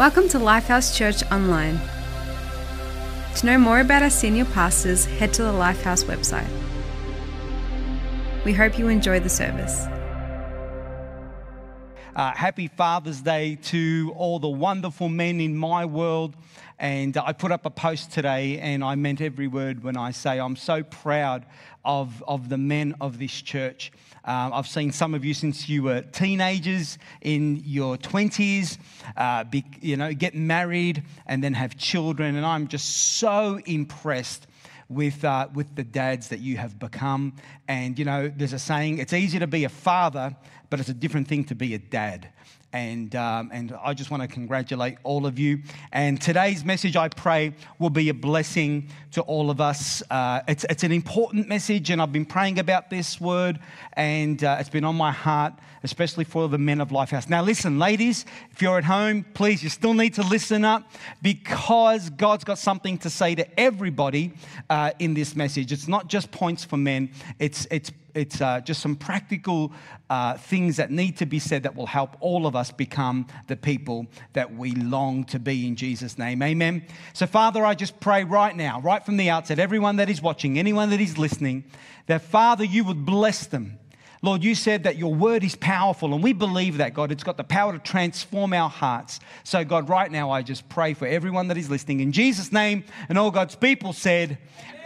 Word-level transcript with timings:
Welcome 0.00 0.30
to 0.30 0.38
Lifehouse 0.38 0.96
Church 0.96 1.22
Online. 1.30 1.78
To 3.36 3.44
know 3.44 3.58
more 3.58 3.80
about 3.80 4.02
our 4.02 4.08
senior 4.08 4.46
pastors, 4.46 5.04
head 5.04 5.34
to 5.34 5.42
the 5.42 5.52
Lifehouse 5.52 6.04
website. 6.06 6.48
We 8.46 8.54
hope 8.54 8.78
you 8.78 8.88
enjoy 8.88 9.20
the 9.20 9.28
service. 9.28 9.84
Uh, 12.16 12.32
happy 12.32 12.68
Father's 12.68 13.20
Day 13.20 13.58
to 13.64 14.14
all 14.16 14.38
the 14.38 14.48
wonderful 14.48 15.10
men 15.10 15.38
in 15.38 15.54
my 15.54 15.84
world. 15.84 16.34
And 16.80 17.14
I 17.18 17.34
put 17.34 17.52
up 17.52 17.66
a 17.66 17.70
post 17.70 18.10
today, 18.10 18.58
and 18.58 18.82
I 18.82 18.94
meant 18.94 19.20
every 19.20 19.48
word 19.48 19.84
when 19.84 19.98
I 19.98 20.12
say 20.12 20.40
I'm 20.40 20.56
so 20.56 20.82
proud 20.82 21.44
of, 21.84 22.24
of 22.26 22.48
the 22.48 22.56
men 22.56 22.94
of 23.02 23.18
this 23.18 23.42
church. 23.42 23.92
Um, 24.24 24.54
I've 24.54 24.66
seen 24.66 24.90
some 24.90 25.12
of 25.12 25.22
you 25.22 25.34
since 25.34 25.68
you 25.68 25.82
were 25.82 26.00
teenagers, 26.00 26.96
in 27.20 27.62
your 27.66 27.98
20s, 27.98 28.78
uh, 29.14 29.44
be, 29.44 29.62
you 29.82 29.98
know, 29.98 30.14
get 30.14 30.34
married 30.34 31.02
and 31.26 31.44
then 31.44 31.52
have 31.52 31.76
children. 31.76 32.36
And 32.36 32.46
I'm 32.46 32.66
just 32.66 33.18
so 33.18 33.60
impressed 33.66 34.46
with, 34.88 35.22
uh, 35.22 35.48
with 35.52 35.74
the 35.76 35.84
dads 35.84 36.28
that 36.28 36.40
you 36.40 36.56
have 36.56 36.78
become. 36.78 37.34
And, 37.68 37.98
you 37.98 38.06
know, 38.06 38.32
there's 38.34 38.54
a 38.54 38.58
saying 38.58 38.98
it's 38.98 39.12
easy 39.12 39.38
to 39.38 39.46
be 39.46 39.64
a 39.64 39.68
father, 39.68 40.34
but 40.70 40.80
it's 40.80 40.88
a 40.88 40.94
different 40.94 41.28
thing 41.28 41.44
to 41.44 41.54
be 41.54 41.74
a 41.74 41.78
dad. 41.78 42.30
And, 42.72 43.16
um, 43.16 43.50
and 43.52 43.76
I 43.82 43.94
just 43.94 44.12
want 44.12 44.22
to 44.22 44.28
congratulate 44.28 44.98
all 45.02 45.26
of 45.26 45.40
you. 45.40 45.62
And 45.90 46.20
today's 46.20 46.64
message, 46.64 46.96
I 46.96 47.08
pray, 47.08 47.54
will 47.80 47.90
be 47.90 48.08
a 48.10 48.14
blessing 48.14 48.88
to 49.12 49.22
all 49.22 49.50
of 49.50 49.60
us. 49.60 50.04
Uh, 50.08 50.42
it's, 50.46 50.64
it's 50.70 50.84
an 50.84 50.92
important 50.92 51.48
message, 51.48 51.90
and 51.90 52.00
I've 52.00 52.12
been 52.12 52.24
praying 52.24 52.60
about 52.60 52.88
this 52.88 53.20
word, 53.20 53.58
and 53.94 54.42
uh, 54.44 54.58
it's 54.60 54.68
been 54.68 54.84
on 54.84 54.94
my 54.94 55.10
heart, 55.10 55.54
especially 55.82 56.22
for 56.22 56.48
the 56.48 56.58
men 56.58 56.80
of 56.80 56.90
Lifehouse. 56.90 57.28
Now, 57.28 57.42
listen, 57.42 57.80
ladies, 57.80 58.24
if 58.52 58.62
you're 58.62 58.78
at 58.78 58.84
home, 58.84 59.24
please, 59.34 59.64
you 59.64 59.68
still 59.68 59.94
need 59.94 60.14
to 60.14 60.22
listen 60.22 60.64
up 60.64 60.88
because 61.22 62.08
God's 62.10 62.44
got 62.44 62.58
something 62.58 62.98
to 62.98 63.10
say 63.10 63.34
to 63.34 63.60
everybody 63.60 64.32
uh, 64.68 64.92
in 65.00 65.14
this 65.14 65.34
message. 65.34 65.72
It's 65.72 65.88
not 65.88 66.06
just 66.06 66.30
points 66.30 66.64
for 66.64 66.76
men, 66.76 67.10
it's, 67.40 67.66
it's 67.72 67.90
it's 68.14 68.40
uh, 68.40 68.60
just 68.60 68.80
some 68.80 68.94
practical 68.94 69.72
uh, 70.08 70.36
things 70.36 70.76
that 70.76 70.90
need 70.90 71.16
to 71.18 71.26
be 71.26 71.38
said 71.38 71.64
that 71.64 71.74
will 71.74 71.86
help 71.86 72.16
all 72.20 72.46
of 72.46 72.54
us 72.54 72.70
become 72.70 73.26
the 73.48 73.56
people 73.56 74.06
that 74.34 74.54
we 74.54 74.72
long 74.72 75.24
to 75.24 75.38
be 75.38 75.66
in 75.66 75.74
Jesus' 75.74 76.18
name. 76.18 76.42
Amen. 76.42 76.86
So, 77.12 77.26
Father, 77.26 77.64
I 77.64 77.74
just 77.74 77.98
pray 77.98 78.22
right 78.24 78.54
now, 78.54 78.80
right 78.80 79.04
from 79.04 79.16
the 79.16 79.30
outset, 79.30 79.58
everyone 79.58 79.96
that 79.96 80.08
is 80.08 80.22
watching, 80.22 80.58
anyone 80.58 80.90
that 80.90 81.00
is 81.00 81.18
listening, 81.18 81.64
that 82.06 82.22
Father, 82.22 82.64
you 82.64 82.84
would 82.84 83.04
bless 83.04 83.46
them. 83.46 83.79
Lord, 84.22 84.44
you 84.44 84.54
said 84.54 84.82
that 84.82 84.96
your 84.98 85.14
word 85.14 85.42
is 85.42 85.56
powerful, 85.56 86.12
and 86.12 86.22
we 86.22 86.34
believe 86.34 86.76
that, 86.76 86.92
God. 86.92 87.10
It's 87.10 87.24
got 87.24 87.38
the 87.38 87.44
power 87.44 87.72
to 87.72 87.78
transform 87.78 88.52
our 88.52 88.68
hearts. 88.68 89.18
So, 89.44 89.64
God, 89.64 89.88
right 89.88 90.10
now, 90.10 90.30
I 90.30 90.42
just 90.42 90.68
pray 90.68 90.92
for 90.92 91.06
everyone 91.06 91.48
that 91.48 91.56
is 91.56 91.70
listening 91.70 92.00
in 92.00 92.12
Jesus' 92.12 92.52
name. 92.52 92.84
And 93.08 93.16
all 93.16 93.30
God's 93.30 93.56
people 93.56 93.94
said, 93.94 94.36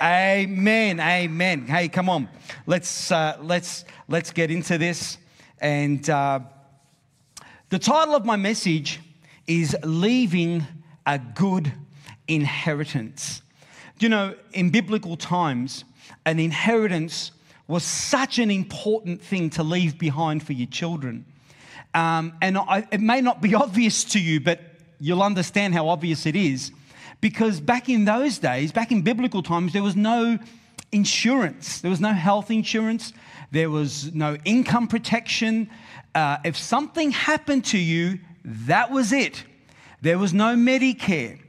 Amen. 0.00 1.00
Amen. 1.00 1.66
Hey, 1.66 1.88
come 1.88 2.08
on. 2.08 2.28
Let's, 2.66 3.10
uh, 3.10 3.36
let's, 3.42 3.84
let's 4.06 4.30
get 4.30 4.52
into 4.52 4.78
this. 4.78 5.18
And 5.60 6.08
uh, 6.08 6.40
the 7.70 7.78
title 7.80 8.14
of 8.14 8.24
my 8.24 8.36
message 8.36 9.00
is 9.48 9.76
Leaving 9.82 10.64
a 11.06 11.18
Good 11.18 11.72
Inheritance. 12.28 13.42
You 13.98 14.10
know, 14.10 14.36
in 14.52 14.70
biblical 14.70 15.16
times, 15.16 15.84
an 16.24 16.38
inheritance 16.38 17.32
was 17.66 17.82
such 17.82 18.38
an 18.38 18.50
important 18.50 19.22
thing 19.22 19.50
to 19.50 19.62
leave 19.62 19.98
behind 19.98 20.42
for 20.42 20.52
your 20.52 20.68
children. 20.68 21.24
Um, 21.94 22.34
and 22.42 22.58
I, 22.58 22.86
it 22.90 23.00
may 23.00 23.20
not 23.20 23.40
be 23.40 23.54
obvious 23.66 24.04
to 24.04 24.20
you, 24.20 24.40
but 24.40 24.60
you'll 25.00 25.22
understand 25.22 25.74
how 25.74 25.88
obvious 25.88 26.26
it 26.26 26.36
is 26.36 26.72
because 27.20 27.58
back 27.58 27.88
in 27.88 28.04
those 28.04 28.38
days, 28.38 28.70
back 28.70 28.92
in 28.92 29.00
biblical 29.00 29.42
times, 29.42 29.72
there 29.72 29.82
was 29.82 29.96
no 29.96 30.38
insurance, 30.92 31.80
there 31.80 31.90
was 31.90 32.00
no 32.00 32.12
health 32.12 32.50
insurance, 32.50 33.14
there 33.50 33.70
was 33.70 34.14
no 34.14 34.36
income 34.44 34.88
protection. 34.88 35.70
Uh, 36.14 36.36
if 36.44 36.56
something 36.56 37.10
happened 37.12 37.64
to 37.64 37.78
you, 37.78 38.18
that 38.44 38.90
was 38.90 39.10
it. 39.10 39.42
There 40.02 40.18
was 40.18 40.34
no 40.34 40.54
Medicare, 40.54 41.40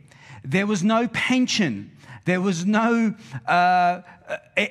there 0.46 0.66
was 0.66 0.82
no 0.82 1.10
pension, 1.10 1.92
there 2.26 2.42
was 2.42 2.66
no 2.66 3.14
uh, 3.48 4.02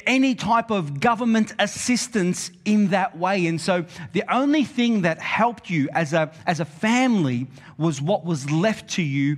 any 0.06 0.34
type 0.34 0.70
of 0.70 1.00
government 1.00 1.52
assistance 1.58 2.50
in 2.64 2.88
that 2.88 3.16
way. 3.16 3.46
And 3.46 3.60
so 3.60 3.84
the 4.12 4.24
only 4.32 4.64
thing 4.64 5.02
that 5.02 5.20
helped 5.20 5.70
you 5.70 5.88
as 5.92 6.12
a, 6.12 6.32
as 6.46 6.60
a 6.60 6.64
family 6.64 7.46
was 7.78 8.00
what 8.00 8.24
was 8.24 8.50
left 8.50 8.90
to 8.90 9.02
you 9.02 9.36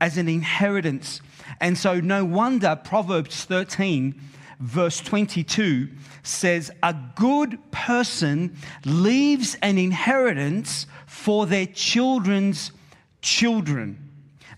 as 0.00 0.16
an 0.16 0.28
inheritance. 0.28 1.20
And 1.60 1.76
so, 1.76 2.00
no 2.00 2.24
wonder 2.24 2.78
Proverbs 2.82 3.44
13, 3.44 4.20
verse 4.60 5.00
22 5.00 5.88
says, 6.22 6.70
A 6.82 6.94
good 7.16 7.58
person 7.70 8.56
leaves 8.84 9.56
an 9.62 9.78
inheritance 9.78 10.86
for 11.06 11.46
their 11.46 11.66
children's 11.66 12.70
children, 13.22 14.10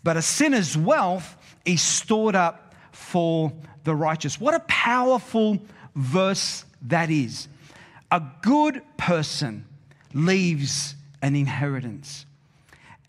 but 0.03 0.17
a 0.17 0.23
sinner's 0.23 0.77
wealth 0.77 1.37
is 1.65 1.81
stored 1.81 2.35
up 2.35 2.70
for 3.01 3.53
the 3.85 3.95
righteous. 3.95 4.41
What 4.41 4.55
a 4.55 4.61
powerful 4.61 5.59
verse 5.95 6.65
that 6.83 7.11
is. 7.11 7.49
A 8.11 8.23
good 8.43 8.83
person 8.97 9.65
leaves 10.13 10.95
an 11.23 11.35
inheritance. 11.35 12.27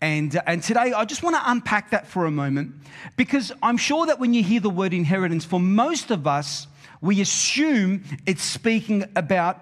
And, 0.00 0.34
uh, 0.34 0.42
and 0.46 0.62
today, 0.62 0.92
I 0.92 1.04
just 1.04 1.22
want 1.22 1.36
to 1.36 1.42
unpack 1.44 1.90
that 1.90 2.08
for 2.08 2.26
a 2.26 2.30
moment 2.30 2.74
because 3.16 3.52
I'm 3.62 3.76
sure 3.76 4.06
that 4.06 4.18
when 4.18 4.34
you 4.34 4.42
hear 4.42 4.60
the 4.60 4.70
word 4.70 4.92
inheritance, 4.92 5.44
for 5.44 5.60
most 5.60 6.10
of 6.10 6.26
us, 6.26 6.66
we 7.00 7.20
assume 7.20 8.02
it's 8.26 8.42
speaking 8.42 9.04
about 9.14 9.60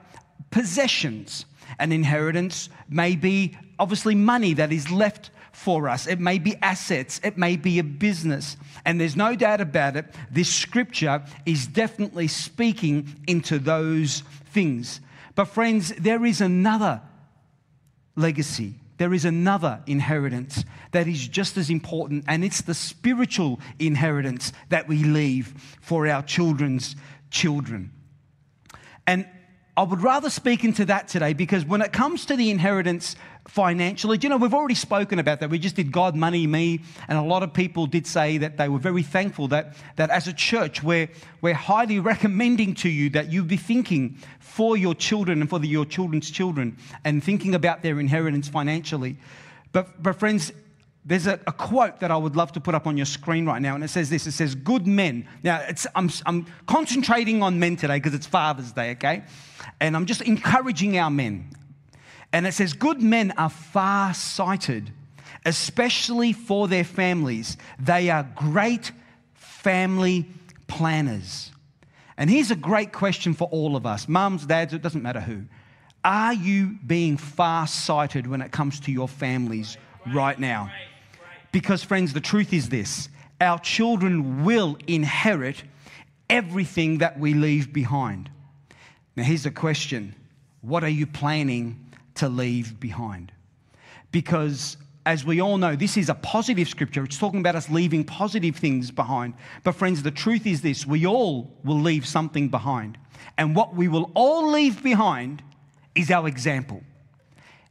possessions. 0.50 1.44
An 1.78 1.92
inheritance 1.92 2.70
may 2.88 3.16
be 3.16 3.56
obviously 3.78 4.14
money 4.14 4.54
that 4.54 4.72
is 4.72 4.90
left 4.90 5.30
for 5.52 5.88
us, 5.88 6.06
it 6.06 6.20
may 6.20 6.38
be 6.38 6.56
assets, 6.62 7.20
it 7.22 7.36
may 7.36 7.56
be 7.56 7.78
a 7.78 7.84
business. 7.84 8.56
And 8.84 9.00
there's 9.00 9.16
no 9.16 9.34
doubt 9.34 9.60
about 9.60 9.96
it, 9.96 10.06
this 10.30 10.52
scripture 10.52 11.22
is 11.46 11.66
definitely 11.66 12.28
speaking 12.28 13.16
into 13.26 13.58
those 13.58 14.22
things. 14.52 15.00
But, 15.34 15.46
friends, 15.46 15.92
there 15.98 16.24
is 16.24 16.40
another 16.40 17.00
legacy 18.16 18.74
there 19.00 19.14
is 19.14 19.24
another 19.24 19.80
inheritance 19.86 20.62
that 20.90 21.08
is 21.08 21.26
just 21.26 21.56
as 21.56 21.70
important, 21.70 22.22
and 22.28 22.44
it's 22.44 22.60
the 22.60 22.74
spiritual 22.74 23.58
inheritance 23.78 24.52
that 24.68 24.88
we 24.88 25.04
leave 25.04 25.54
for 25.80 26.06
our 26.06 26.22
children's 26.22 26.96
children. 27.30 27.92
And 29.06 29.26
I 29.74 29.84
would 29.84 30.02
rather 30.02 30.28
speak 30.28 30.64
into 30.64 30.84
that 30.84 31.08
today 31.08 31.32
because 31.32 31.64
when 31.64 31.80
it 31.80 31.94
comes 31.94 32.26
to 32.26 32.36
the 32.36 32.50
inheritance 32.50 33.16
financially, 33.48 34.18
Do 34.18 34.26
you 34.26 34.28
know, 34.30 34.36
we've 34.36 34.54
already 34.54 34.74
spoken 34.74 35.18
about 35.18 35.40
that. 35.40 35.50
We 35.50 35.58
just 35.58 35.76
did 35.76 35.90
God, 35.90 36.14
Money, 36.14 36.46
Me, 36.46 36.80
and 37.08 37.18
a 37.18 37.22
lot 37.22 37.42
of 37.42 37.52
people 37.52 37.86
did 37.86 38.06
say 38.06 38.38
that 38.38 38.56
they 38.56 38.68
were 38.68 38.78
very 38.78 39.02
thankful 39.02 39.48
that, 39.48 39.76
that 39.96 40.10
as 40.10 40.28
a 40.28 40.32
church, 40.32 40.82
we're, 40.82 41.08
we're 41.40 41.54
highly 41.54 41.98
recommending 41.98 42.74
to 42.76 42.88
you 42.88 43.10
that 43.10 43.32
you 43.32 43.44
be 43.44 43.56
thinking 43.56 44.18
for 44.38 44.76
your 44.76 44.94
children 44.94 45.40
and 45.40 45.50
for 45.50 45.58
the, 45.58 45.68
your 45.68 45.84
children's 45.84 46.30
children 46.30 46.76
and 47.04 47.24
thinking 47.24 47.54
about 47.54 47.82
their 47.82 47.98
inheritance 47.98 48.48
financially. 48.48 49.16
But, 49.72 50.02
but 50.02 50.16
friends, 50.16 50.52
there's 51.04 51.26
a, 51.26 51.40
a, 51.46 51.52
quote 51.52 52.00
that 52.00 52.10
I 52.10 52.16
would 52.16 52.36
love 52.36 52.52
to 52.52 52.60
put 52.60 52.74
up 52.74 52.86
on 52.86 52.96
your 52.96 53.06
screen 53.06 53.46
right 53.46 53.62
now, 53.62 53.74
and 53.74 53.82
it 53.82 53.88
says 53.88 54.10
this 54.10 54.26
it 54.26 54.32
says, 54.32 54.54
Good 54.54 54.86
men. 54.86 55.26
Now, 55.42 55.66
I'm, 55.94 56.10
I'm 56.26 56.46
concentrating 56.66 57.42
on 57.42 57.58
men 57.58 57.76
today 57.76 57.96
because 57.96 58.14
it's 58.14 58.26
Father's 58.26 58.72
Day, 58.72 58.90
okay? 58.92 59.24
And 59.80 59.96
I'm 59.96 60.04
just 60.04 60.20
encouraging 60.20 60.98
our 60.98 61.10
men. 61.10 61.50
And 62.32 62.46
it 62.46 62.52
says, 62.52 62.72
Good 62.72 63.02
men 63.02 63.32
are 63.36 63.50
far 63.50 64.14
sighted, 64.14 64.90
especially 65.44 66.32
for 66.32 66.68
their 66.68 66.84
families. 66.84 67.56
They 67.78 68.10
are 68.10 68.28
great 68.34 68.92
family 69.34 70.26
planners. 70.66 71.50
And 72.16 72.28
here's 72.28 72.50
a 72.50 72.56
great 72.56 72.92
question 72.92 73.34
for 73.34 73.48
all 73.50 73.76
of 73.76 73.86
us 73.86 74.08
mums, 74.08 74.46
dads, 74.46 74.74
it 74.74 74.82
doesn't 74.82 75.02
matter 75.02 75.20
who. 75.20 75.44
Are 76.04 76.32
you 76.32 76.78
being 76.86 77.16
far 77.16 77.66
sighted 77.66 78.26
when 78.26 78.40
it 78.40 78.52
comes 78.52 78.80
to 78.80 78.92
your 78.92 79.08
families 79.08 79.76
right 80.14 80.38
now? 80.38 80.70
Because, 81.52 81.82
friends, 81.82 82.12
the 82.12 82.20
truth 82.20 82.52
is 82.52 82.68
this 82.68 83.08
our 83.40 83.58
children 83.58 84.44
will 84.44 84.76
inherit 84.86 85.62
everything 86.28 86.98
that 86.98 87.18
we 87.18 87.34
leave 87.34 87.72
behind. 87.72 88.30
Now, 89.16 89.24
here's 89.24 89.46
a 89.46 89.50
question 89.50 90.14
What 90.60 90.84
are 90.84 90.88
you 90.88 91.06
planning 91.06 91.89
to 92.20 92.28
leave 92.28 92.80
behind? 92.80 93.32
Because, 94.12 94.76
as 95.04 95.24
we 95.24 95.40
all 95.40 95.58
know, 95.58 95.76
this 95.76 95.96
is 95.96 96.08
a 96.08 96.14
positive 96.14 96.68
scripture. 96.68 97.04
It's 97.04 97.18
talking 97.18 97.40
about 97.40 97.56
us 97.56 97.68
leaving 97.68 98.04
positive 98.04 98.56
things 98.56 98.90
behind. 98.90 99.34
But, 99.64 99.72
friends, 99.72 100.02
the 100.02 100.10
truth 100.10 100.46
is 100.46 100.62
this 100.62 100.86
we 100.86 101.06
all 101.06 101.52
will 101.64 101.80
leave 101.80 102.06
something 102.06 102.48
behind. 102.48 102.98
And 103.36 103.56
what 103.56 103.74
we 103.74 103.88
will 103.88 104.10
all 104.14 104.50
leave 104.50 104.82
behind 104.82 105.42
is 105.94 106.10
our 106.10 106.28
example. 106.28 106.82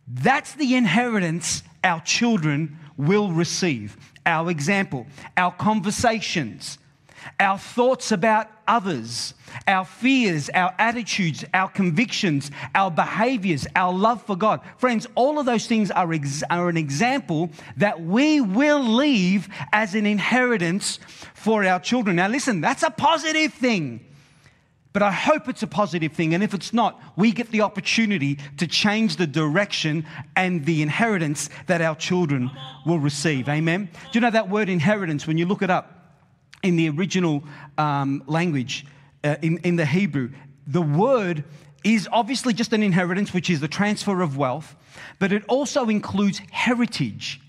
That's 0.07 0.53
the 0.55 0.75
inheritance 0.75 1.63
our 1.83 2.01
children 2.01 2.77
will 2.97 3.31
receive. 3.31 3.97
Our 4.25 4.49
example, 4.49 5.07
our 5.37 5.51
conversations, 5.51 6.79
our 7.39 7.57
thoughts 7.57 8.11
about 8.11 8.47
others, 8.67 9.33
our 9.67 9.85
fears, 9.85 10.49
our 10.53 10.73
attitudes, 10.77 11.43
our 11.53 11.69
convictions, 11.69 12.51
our 12.75 12.91
behaviors, 12.91 13.65
our 13.75 13.93
love 13.93 14.21
for 14.23 14.35
God. 14.35 14.61
Friends, 14.77 15.07
all 15.15 15.39
of 15.39 15.45
those 15.45 15.65
things 15.65 15.91
are, 15.91 16.11
ex- 16.13 16.43
are 16.49 16.69
an 16.69 16.77
example 16.77 17.49
that 17.77 18.01
we 18.01 18.41
will 18.41 18.81
leave 18.81 19.49
as 19.73 19.95
an 19.95 20.05
inheritance 20.05 20.99
for 21.33 21.65
our 21.65 21.79
children. 21.79 22.15
Now, 22.17 22.27
listen, 22.27 22.61
that's 22.61 22.83
a 22.83 22.91
positive 22.91 23.53
thing. 23.53 24.05
But 24.91 25.03
I 25.03 25.11
hope 25.11 25.47
it's 25.47 25.61
a 25.61 25.67
positive 25.67 26.13
thing. 26.13 26.33
And 26.33 26.43
if 26.43 26.53
it's 26.53 26.73
not, 26.73 26.99
we 27.15 27.31
get 27.31 27.51
the 27.51 27.61
opportunity 27.61 28.39
to 28.57 28.65
change 28.65 29.17
the 29.17 29.27
direction 29.27 30.05
and 30.35 30.65
the 30.65 30.81
inheritance 30.81 31.49
that 31.67 31.81
our 31.81 31.95
children 31.95 32.49
will 32.87 32.97
receive. 32.97 33.47
Amen. 33.47 33.89
Do 33.93 34.09
you 34.13 34.21
know 34.21 34.31
that 34.31 34.49
word 34.49 34.67
inheritance, 34.67 35.27
when 35.27 35.37
you 35.37 35.45
look 35.45 35.61
it 35.61 35.69
up 35.69 35.98
in 36.63 36.75
the 36.75 36.89
original 36.89 37.43
um, 37.77 38.23
language, 38.27 38.85
uh, 39.23 39.35
in, 39.41 39.57
in 39.59 39.75
the 39.75 39.85
Hebrew, 39.85 40.31
the 40.67 40.81
word 40.81 41.43
is 41.83 42.07
obviously 42.11 42.53
just 42.53 42.73
an 42.73 42.83
inheritance, 42.83 43.33
which 43.33 43.49
is 43.49 43.59
the 43.59 43.67
transfer 43.67 44.21
of 44.21 44.37
wealth, 44.37 44.75
but 45.17 45.31
it 45.31 45.43
also 45.47 45.87
includes 45.89 46.41
heritage 46.51 47.41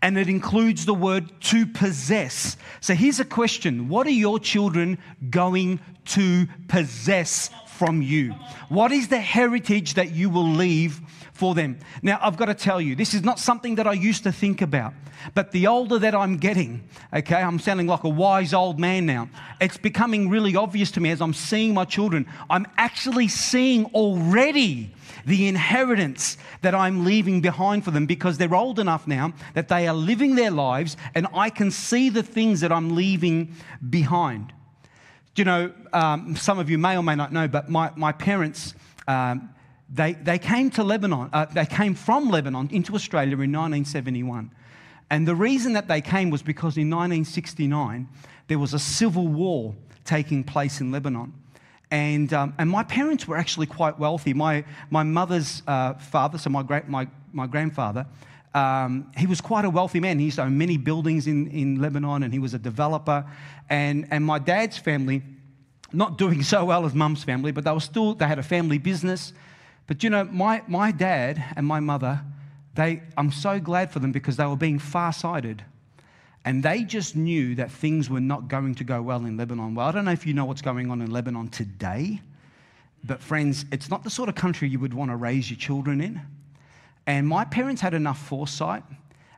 and 0.00 0.18
it 0.18 0.28
includes 0.28 0.84
the 0.84 0.94
word 0.94 1.30
to 1.40 1.64
possess. 1.64 2.56
So 2.80 2.94
here's 2.94 3.20
a 3.20 3.24
question 3.24 3.88
What 3.88 4.06
are 4.06 4.10
your 4.10 4.38
children 4.38 4.98
going 5.30 5.80
to 6.06 6.46
possess 6.68 7.50
from 7.68 8.02
you? 8.02 8.32
What 8.68 8.92
is 8.92 9.08
the 9.08 9.20
heritage 9.20 9.94
that 9.94 10.12
you 10.12 10.28
will 10.28 10.48
leave 10.48 11.00
for 11.42 11.56
them? 11.56 11.76
Now, 12.02 12.20
I've 12.22 12.36
got 12.36 12.44
to 12.44 12.54
tell 12.54 12.80
you, 12.80 12.94
this 12.94 13.14
is 13.14 13.24
not 13.24 13.40
something 13.40 13.74
that 13.74 13.86
I 13.88 13.94
used 13.94 14.22
to 14.22 14.30
think 14.30 14.62
about, 14.62 14.94
but 15.34 15.50
the 15.50 15.66
older 15.66 15.98
that 15.98 16.14
I'm 16.14 16.36
getting, 16.36 16.84
okay, 17.12 17.42
I'm 17.42 17.58
sounding 17.58 17.88
like 17.88 18.04
a 18.04 18.08
wise 18.08 18.54
old 18.54 18.78
man 18.78 19.06
now. 19.06 19.28
It's 19.60 19.76
becoming 19.76 20.28
really 20.28 20.54
obvious 20.54 20.92
to 20.92 21.00
me 21.00 21.10
as 21.10 21.20
I'm 21.20 21.34
seeing 21.34 21.74
my 21.74 21.84
children. 21.84 22.28
I'm 22.48 22.64
actually 22.76 23.26
seeing 23.26 23.86
already 23.86 24.94
the 25.26 25.48
inheritance 25.48 26.38
that 26.60 26.76
I'm 26.76 27.04
leaving 27.04 27.40
behind 27.40 27.84
for 27.84 27.90
them 27.90 28.06
because 28.06 28.38
they're 28.38 28.54
old 28.54 28.78
enough 28.78 29.08
now 29.08 29.32
that 29.54 29.66
they 29.66 29.88
are 29.88 29.96
living 29.96 30.36
their 30.36 30.52
lives 30.52 30.96
and 31.16 31.26
I 31.34 31.50
can 31.50 31.72
see 31.72 32.08
the 32.08 32.22
things 32.22 32.60
that 32.60 32.70
I'm 32.70 32.94
leaving 32.94 33.56
behind. 33.90 34.52
Do 35.34 35.40
you 35.40 35.46
know, 35.46 35.72
um, 35.92 36.36
some 36.36 36.60
of 36.60 36.70
you 36.70 36.78
may 36.78 36.96
or 36.96 37.02
may 37.02 37.16
not 37.16 37.32
know, 37.32 37.48
but 37.48 37.68
my, 37.68 37.90
my 37.96 38.12
parents, 38.12 38.74
um, 39.08 39.51
they, 39.92 40.14
they 40.14 40.38
came 40.38 40.70
to 40.70 40.82
Lebanon, 40.82 41.28
uh, 41.32 41.44
they 41.44 41.66
came 41.66 41.94
from 41.94 42.30
Lebanon 42.30 42.68
into 42.72 42.94
Australia 42.94 43.34
in 43.34 43.52
1971. 43.52 44.50
And 45.10 45.28
the 45.28 45.34
reason 45.34 45.74
that 45.74 45.86
they 45.86 46.00
came 46.00 46.30
was 46.30 46.42
because 46.42 46.78
in 46.78 46.88
1969, 46.88 48.08
there 48.48 48.58
was 48.58 48.72
a 48.72 48.78
civil 48.78 49.28
war 49.28 49.74
taking 50.04 50.42
place 50.42 50.80
in 50.80 50.90
Lebanon. 50.90 51.34
And, 51.90 52.32
um, 52.32 52.54
and 52.58 52.70
my 52.70 52.82
parents 52.84 53.28
were 53.28 53.36
actually 53.36 53.66
quite 53.66 53.98
wealthy. 53.98 54.32
My, 54.32 54.64
my 54.88 55.02
mother's 55.02 55.62
uh, 55.66 55.92
father, 55.94 56.38
so 56.38 56.48
my, 56.48 56.62
great, 56.62 56.88
my, 56.88 57.06
my 57.34 57.46
grandfather, 57.46 58.06
um, 58.54 59.12
he 59.18 59.26
was 59.26 59.42
quite 59.42 59.66
a 59.66 59.70
wealthy 59.70 60.00
man. 60.00 60.18
He 60.18 60.24
used 60.24 60.36
to 60.36 60.44
own 60.44 60.56
many 60.56 60.78
buildings 60.78 61.26
in, 61.26 61.48
in 61.48 61.82
Lebanon 61.82 62.22
and 62.22 62.32
he 62.32 62.38
was 62.38 62.54
a 62.54 62.58
developer. 62.58 63.26
And, 63.68 64.08
and 64.10 64.24
my 64.24 64.38
dad's 64.38 64.78
family, 64.78 65.22
not 65.92 66.16
doing 66.16 66.42
so 66.54 66.64
well 66.64 66.86
as 66.86 66.94
mum's 66.94 67.24
family, 67.24 67.52
but 67.52 67.64
they 67.64 67.72
were 67.72 67.80
still, 67.80 68.14
they 68.14 68.26
had 68.26 68.38
a 68.38 68.42
family 68.42 68.78
business. 68.78 69.34
But 69.92 70.02
you 70.02 70.08
know, 70.08 70.24
my, 70.24 70.62
my 70.68 70.90
dad 70.90 71.44
and 71.54 71.66
my 71.66 71.78
mother, 71.78 72.22
they, 72.76 73.02
I'm 73.18 73.30
so 73.30 73.60
glad 73.60 73.92
for 73.92 73.98
them 73.98 74.10
because 74.10 74.38
they 74.38 74.46
were 74.46 74.56
being 74.56 74.78
far-sighted. 74.78 75.62
And 76.46 76.62
they 76.62 76.84
just 76.84 77.14
knew 77.14 77.54
that 77.56 77.70
things 77.70 78.08
were 78.08 78.18
not 78.18 78.48
going 78.48 78.74
to 78.76 78.84
go 78.84 79.02
well 79.02 79.22
in 79.26 79.36
Lebanon. 79.36 79.74
Well, 79.74 79.86
I 79.86 79.92
don't 79.92 80.06
know 80.06 80.12
if 80.12 80.24
you 80.26 80.32
know 80.32 80.46
what's 80.46 80.62
going 80.62 80.90
on 80.90 81.02
in 81.02 81.10
Lebanon 81.10 81.48
today, 81.48 82.22
but 83.04 83.20
friends, 83.20 83.66
it's 83.70 83.90
not 83.90 84.02
the 84.02 84.08
sort 84.08 84.30
of 84.30 84.34
country 84.34 84.66
you 84.66 84.78
would 84.78 84.94
want 84.94 85.10
to 85.10 85.16
raise 85.16 85.50
your 85.50 85.58
children 85.58 86.00
in. 86.00 86.22
And 87.06 87.28
my 87.28 87.44
parents 87.44 87.82
had 87.82 87.92
enough 87.92 88.18
foresight 88.18 88.84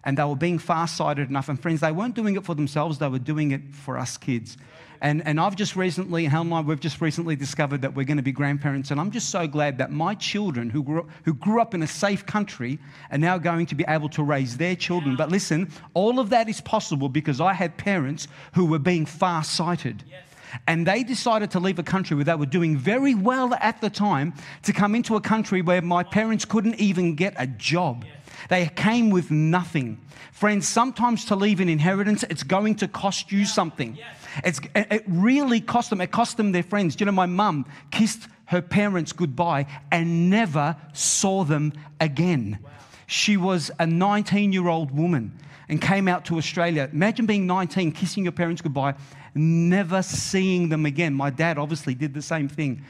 and 0.05 0.19
they 0.19 0.25
were 0.25 0.37
being 0.37 0.59
far-sighted 0.59 1.29
enough. 1.29 1.49
And 1.49 1.61
friends, 1.61 1.81
they 1.81 1.93
weren't 1.93 2.15
doing 2.15 2.37
it 2.37 2.45
for 2.45 2.55
themselves, 2.55 2.99
they 2.99 3.09
were 3.09 3.19
doing 3.19 3.51
it 3.51 3.75
for 3.75 3.99
us 3.99 4.17
kids. 4.17 4.57
And, 5.01 5.27
and 5.27 5.39
I've 5.39 5.55
just 5.55 5.77
recently, 5.77 6.25
Helen 6.25 6.47
and 6.47 6.55
I, 6.55 6.61
we've 6.63 6.81
just 6.81 7.01
recently 7.03 7.37
discovered 7.37 7.83
that 7.83 7.95
we're 7.95 8.07
going 8.07 8.17
to 8.17 8.23
be 8.23 8.33
grandparents. 8.33 8.91
And 8.91 8.99
I'm 8.99 9.11
just 9.11 9.29
so 9.29 9.47
glad 9.47 9.77
that 9.77 9.91
my 9.91 10.15
children 10.15 10.71
who 10.71 10.83
grew, 10.83 11.07
who 11.25 11.35
grew 11.35 11.61
up 11.61 11.75
in 11.75 11.83
a 11.83 11.87
safe 11.87 12.25
country 12.25 12.79
are 13.11 13.19
now 13.19 13.37
going 13.37 13.67
to 13.67 13.75
be 13.75 13.85
able 13.87 14.09
to 14.11 14.23
raise 14.23 14.57
their 14.57 14.75
children. 14.75 15.15
But 15.15 15.31
listen, 15.31 15.71
all 15.93 16.21
of 16.21 16.31
that 16.31 16.49
is 16.49 16.63
possible 16.63 17.11
because 17.11 17.39
I 17.39 17.53
had 17.53 17.77
parents 17.77 18.29
who 18.55 18.65
were 18.65 18.79
being 18.79 19.05
far 19.05 19.45
sighted. 19.45 20.05
Yes. 20.09 20.23
And 20.67 20.87
they 20.87 21.03
decided 21.03 21.51
to 21.51 21.61
leave 21.61 21.79
a 21.79 21.83
country 21.83 22.15
where 22.15 22.25
they 22.25 22.35
were 22.35 22.47
doing 22.47 22.79
very 22.79 23.15
well 23.15 23.53
at 23.55 23.81
the 23.83 23.91
time 23.91 24.33
to 24.63 24.73
come 24.73 24.95
into 24.95 25.17
a 25.17 25.21
country 25.21 25.61
where 25.61 25.83
my 25.83 26.03
parents 26.03 26.47
couldn't 26.47 26.77
even 26.77 27.15
get 27.15 27.35
a 27.37 27.47
job. 27.47 28.05
Yes. 28.07 28.24
They 28.49 28.67
came 28.67 29.11
with 29.11 29.31
nothing. 29.31 30.01
Friends, 30.33 30.67
sometimes 30.67 31.25
to 31.27 31.37
leave 31.37 31.61
an 31.61 31.69
inheritance, 31.69 32.25
it's 32.29 32.43
going 32.43 32.77
to 32.77 32.89
cost 32.89 33.33
you 33.33 33.45
something. 33.45 33.99
It's, 34.43 34.61
it 34.75 35.05
really 35.07 35.61
cost 35.61 35.91
them. 35.91 36.01
It 36.01 36.11
cost 36.11 36.37
them 36.37 36.53
their 36.53 36.63
friends. 36.63 36.97
Do 36.97 37.03
you 37.03 37.07
know, 37.07 37.13
my 37.13 37.27
mum 37.27 37.67
kissed 37.91 38.27
her 38.47 38.61
parents 38.61 39.13
goodbye 39.13 39.67
and 39.91 40.31
never 40.31 40.77
saw 40.93 41.45
them 41.45 41.73
again. 42.01 42.59
Wow. 42.63 42.71
She 43.07 43.37
was 43.37 43.71
a 43.79 43.87
19 43.87 44.53
year 44.53 44.69
old 44.69 44.91
woman 44.91 45.39
and 45.69 45.81
came 45.81 46.09
out 46.09 46.25
to 46.27 46.37
Australia. 46.37 46.89
Imagine 46.93 47.27
being 47.27 47.47
19, 47.47 47.93
kissing 47.93 48.25
your 48.25 48.33
parents 48.33 48.61
goodbye, 48.61 48.95
never 49.35 50.03
seeing 50.03 50.69
them 50.69 50.87
again. 50.87 51.15
My 51.15 51.31
dad 51.31 51.59
obviously 51.59 51.95
did 51.95 52.15
the 52.15 52.23
same 52.23 52.49
thing. 52.49 52.83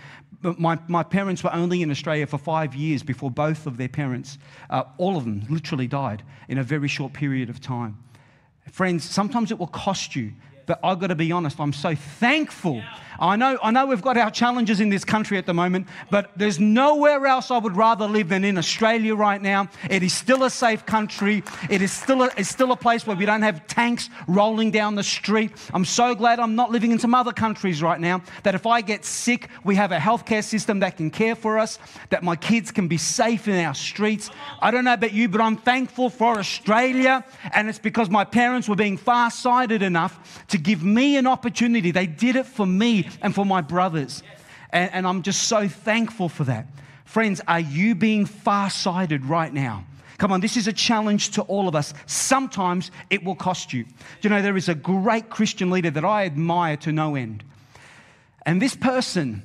But 0.45 0.61
my, 0.61 0.79
my 0.89 1.03
parents 1.03 1.43
were 1.43 1.55
only 1.55 1.81
in 1.81 1.91
Australia 1.91 2.27
for 2.27 2.37
five 2.37 2.75
years 2.75 3.03
before 3.03 3.31
both 3.31 3.67
of 3.67 3.79
their 3.79 3.89
parents, 3.89 4.37
uh, 4.69 4.85
all 4.99 5.17
of 5.17 5.25
them, 5.25 5.47
literally 5.49 5.87
died 5.87 6.23
in 6.49 6.59
a 6.59 6.63
very 6.63 6.87
short 6.87 7.15
period 7.15 7.49
of 7.49 7.63
time. 7.63 7.97
Friends, 8.71 9.05
sometimes 9.05 9.51
it 9.51 9.59
will 9.59 9.69
cost 9.69 10.15
you 10.15 10.35
but 10.67 10.81
I've 10.83 10.99
got 10.99 11.09
to 11.09 11.15
be 11.15 11.33
honest, 11.33 11.61
I'm 11.61 11.73
so 11.73 11.95
thankful. 11.95 12.83
I 13.19 13.37
know, 13.37 13.59
I 13.63 13.71
know 13.71 13.87
we've 13.87 14.03
got 14.03 14.17
our 14.17 14.31
challenges 14.31 14.81
in 14.81 14.89
this 14.89 15.05
country 15.05 15.39
at 15.39 15.47
the 15.47 15.55
moment, 15.55 15.87
but 16.11 16.33
there's 16.37 16.59
nowhere 16.59 17.27
else 17.27 17.51
I 17.51 17.59
would 17.59 17.77
rather 17.77 18.07
live 18.07 18.29
than 18.29 18.45
in 18.45 18.59
Australia 18.59 19.15
right 19.15 19.41
now. 19.41 19.69
It 19.89 20.03
is 20.03 20.13
still 20.13 20.43
a 20.43 20.51
safe 20.51 20.85
country. 20.85 21.45
It 21.71 21.81
is 21.81 21.93
still 21.93 22.23
a, 22.23 22.31
it's 22.37 22.49
still 22.49 22.73
a 22.73 22.77
place 22.77 23.07
where 23.07 23.17
we 23.17 23.25
don't 23.25 23.43
have 23.43 23.67
tanks 23.67 24.11
rolling 24.27 24.71
down 24.73 24.97
the 24.97 25.03
street. 25.03 25.53
I'm 25.73 25.85
so 25.85 26.15
glad 26.15 26.41
I'm 26.41 26.57
not 26.57 26.73
living 26.73 26.91
in 26.91 26.99
some 26.99 27.15
other 27.15 27.33
countries 27.33 27.83
right 27.83 28.01
now, 28.01 28.23
that 28.43 28.55
if 28.55 28.67
I 28.67 28.81
get 28.81 29.05
sick, 29.05 29.49
we 29.63 29.77
have 29.77 29.93
a 29.93 29.99
healthcare 29.99 30.43
system 30.43 30.81
that 30.81 30.97
can 30.97 31.11
care 31.11 31.37
for 31.37 31.59
us, 31.59 31.79
that 32.11 32.23
my 32.23 32.37
kids 32.37 32.73
can 32.73 32.89
be 32.89 32.99
safe 32.99 33.47
in 33.47 33.65
our 33.65 33.75
streets. 33.75 34.31
I 34.61 34.71
don't 34.71 34.85
know 34.85 34.95
about 34.95 35.13
you, 35.13 35.29
but 35.29 35.41
I'm 35.41 35.57
thankful 35.57 36.11
for 36.11 36.39
Australia, 36.39 37.25
and 37.53 37.69
it's 37.69 37.79
because 37.79 38.11
my 38.11 38.25
parents 38.25 38.69
were 38.69 38.77
being 38.77 38.97
far 38.97 39.31
sighted 39.31 39.83
enough 39.83 40.45
to 40.55 40.59
give 40.59 40.85
me 40.85 41.17
an 41.17 41.27
opportunity. 41.27 41.91
They 41.91 42.07
did 42.07 42.37
it 42.37 42.47
for 42.47 42.65
me 42.65 43.09
and 43.21 43.35
for 43.35 43.45
my 43.45 43.61
brothers. 43.61 44.23
And, 44.71 44.89
and 44.93 45.05
I'm 45.05 45.23
just 45.23 45.49
so 45.49 45.67
thankful 45.67 46.29
for 46.29 46.45
that. 46.45 46.69
Friends, 47.05 47.41
are 47.49 47.59
you 47.59 47.97
being 47.97 48.25
far 48.25 48.71
sighted 48.71 49.25
right 49.27 49.53
now? 49.53 49.85
Come 50.19 50.31
on, 50.31 50.41
this 50.41 50.57
is 50.57 50.69
a 50.69 50.73
challenge 50.73 51.31
to 51.31 51.43
all 51.43 51.67
of 51.67 51.75
us. 51.75 51.93
Sometimes 52.07 52.93
it 53.11 53.25
will 53.25 53.35
cost 53.35 53.73
you. 53.73 53.85
You 54.23 54.31
know, 54.31 54.43
there 54.43 54.57
is 54.57 54.69
a 54.69 54.77
great 54.77 55.29
Christian 55.29 55.71
leader 55.71 55.91
that 55.91 56.05
I 56.05 56.25
admire 56.25 56.77
to 56.79 56.93
no 56.93 57.17
end. 57.17 57.43
And 58.47 58.63
this 58.63 58.77
person, 58.77 59.43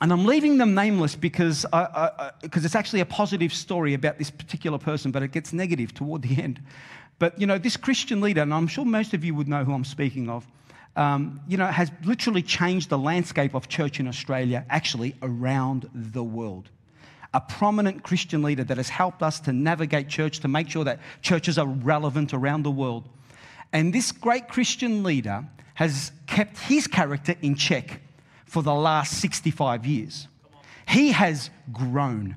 and 0.00 0.14
I'm 0.14 0.24
leaving 0.24 0.56
them 0.56 0.74
nameless 0.74 1.14
because, 1.14 1.66
I, 1.74 2.10
I, 2.18 2.30
because 2.40 2.64
it's 2.64 2.74
actually 2.74 3.00
a 3.00 3.06
positive 3.06 3.52
story 3.52 3.92
about 3.92 4.16
this 4.16 4.30
particular 4.30 4.78
person, 4.78 5.10
but 5.10 5.22
it 5.22 5.32
gets 5.32 5.52
negative 5.52 5.92
toward 5.92 6.22
the 6.22 6.42
end. 6.42 6.58
But, 7.22 7.40
you 7.40 7.46
know, 7.46 7.56
this 7.56 7.76
Christian 7.76 8.20
leader, 8.20 8.42
and 8.42 8.52
I'm 8.52 8.66
sure 8.66 8.84
most 8.84 9.14
of 9.14 9.24
you 9.24 9.32
would 9.36 9.46
know 9.46 9.62
who 9.62 9.72
I'm 9.72 9.84
speaking 9.84 10.28
of, 10.28 10.44
um, 10.96 11.40
you 11.46 11.56
know, 11.56 11.68
has 11.68 11.88
literally 12.02 12.42
changed 12.42 12.88
the 12.88 12.98
landscape 12.98 13.54
of 13.54 13.68
church 13.68 14.00
in 14.00 14.08
Australia, 14.08 14.66
actually 14.68 15.14
around 15.22 15.88
the 15.94 16.24
world. 16.24 16.68
A 17.32 17.40
prominent 17.40 18.02
Christian 18.02 18.42
leader 18.42 18.64
that 18.64 18.76
has 18.76 18.88
helped 18.88 19.22
us 19.22 19.38
to 19.42 19.52
navigate 19.52 20.08
church, 20.08 20.40
to 20.40 20.48
make 20.48 20.68
sure 20.68 20.82
that 20.82 20.98
churches 21.20 21.58
are 21.58 21.68
relevant 21.68 22.34
around 22.34 22.64
the 22.64 22.72
world. 22.72 23.08
And 23.72 23.92
this 23.92 24.10
great 24.10 24.48
Christian 24.48 25.04
leader 25.04 25.44
has 25.74 26.10
kept 26.26 26.58
his 26.58 26.88
character 26.88 27.36
in 27.40 27.54
check 27.54 28.00
for 28.46 28.64
the 28.64 28.74
last 28.74 29.20
65 29.20 29.86
years. 29.86 30.26
He 30.88 31.12
has 31.12 31.50
grown 31.72 32.34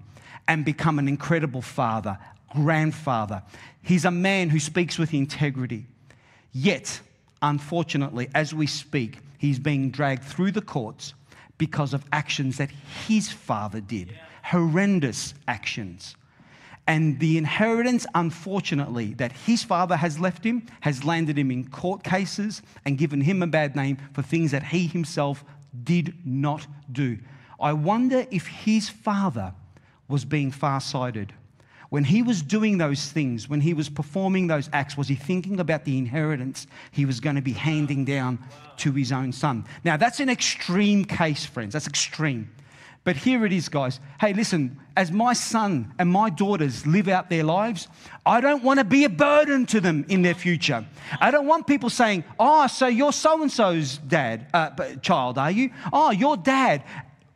and 0.48 0.64
become 0.64 1.00
an 1.00 1.08
incredible 1.08 1.64
father, 1.64 2.20
grandfather. 2.54 3.44
He's 3.86 4.04
a 4.04 4.12
man 4.12 4.50
who 4.50 4.60
speaks 4.60 4.98
with 4.98 5.14
integrity. 5.14 5.86
Yet, 6.52 7.00
unfortunately, 7.44 8.30
as 8.34 8.52
we 8.52 8.66
speak, 8.66 9.20
he's 9.38 9.60
being 9.60 9.92
dragged 9.92 10.24
through 10.24 10.54
the 10.54 10.62
courts 10.62 11.14
because 11.60 11.94
of 11.94 12.04
actions 12.12 12.58
that 12.58 12.72
his 13.08 13.32
father 13.32 13.80
did, 13.80 14.18
horrendous 14.44 15.36
actions. 15.48 16.16
And 16.88 17.20
the 17.20 17.38
inheritance, 17.38 18.08
unfortunately, 18.16 19.14
that 19.16 19.32
his 19.32 19.64
father 19.64 19.96
has 19.96 20.20
left 20.20 20.44
him 20.44 20.66
has 20.82 21.04
landed 21.04 21.38
him 21.38 21.52
in 21.52 21.70
court 21.70 22.04
cases 22.04 22.64
and 22.86 22.98
given 22.98 23.22
him 23.22 23.44
a 23.44 23.48
bad 23.48 23.76
name 23.76 23.98
for 24.14 24.24
things 24.24 24.50
that 24.50 24.64
he 24.64 24.88
himself 24.88 25.46
did 25.84 26.16
not 26.26 26.66
do. 26.92 27.20
I 27.60 27.74
wonder 27.74 28.26
if 28.32 28.48
his 28.48 28.90
father 28.90 29.54
was 30.08 30.26
being 30.26 30.50
far-sighted. 30.50 31.34
When 31.96 32.04
he 32.04 32.24
was 32.24 32.42
doing 32.42 32.78
those 32.78 33.10
things, 33.10 33.48
when 33.48 33.62
he 33.62 33.74
was 33.74 33.88
performing 33.88 34.48
those 34.48 34.70
acts, 34.74 34.98
was 34.98 35.08
he 35.08 35.16
thinking 35.16 35.62
about 35.62 35.86
the 35.86 35.98
inheritance 35.98 36.68
he 36.92 37.06
was 37.06 37.22
going 37.22 37.38
to 37.38 37.42
be 37.42 37.54
handing 37.54 38.04
down 38.04 38.38
to 38.80 38.92
his 38.92 39.14
own 39.14 39.32
son? 39.32 39.64
Now, 39.86 39.96
that's 39.96 40.20
an 40.20 40.28
extreme 40.28 41.06
case, 41.06 41.46
friends. 41.46 41.72
That's 41.72 41.88
extreme. 41.88 42.50
But 43.06 43.16
here 43.16 43.46
it 43.46 43.54
is, 43.54 43.70
guys. 43.70 44.02
Hey, 44.20 44.34
listen, 44.34 44.78
as 44.98 45.12
my 45.12 45.32
son 45.32 45.94
and 46.00 46.10
my 46.10 46.30
daughters 46.30 46.88
live 46.88 47.08
out 47.08 47.30
their 47.30 47.44
lives, 47.44 47.88
I 48.26 48.42
don't 48.42 48.64
want 48.64 48.80
to 48.80 48.84
be 48.84 49.04
a 49.06 49.10
burden 49.10 49.66
to 49.68 49.80
them 49.80 50.06
in 50.10 50.24
their 50.24 50.34
future. 50.34 50.84
I 51.22 51.30
don't 51.30 51.46
want 51.46 51.68
people 51.68 51.92
saying, 51.92 52.24
Oh, 52.40 52.66
so 52.66 52.88
you're 52.88 53.14
so 53.14 53.42
and 53.42 53.52
so's 53.52 54.00
dad, 54.00 54.48
uh, 54.54 54.96
child, 55.04 55.38
are 55.38 55.52
you? 55.52 55.70
Oh, 55.94 56.10
your 56.10 56.36
dad. 56.36 56.84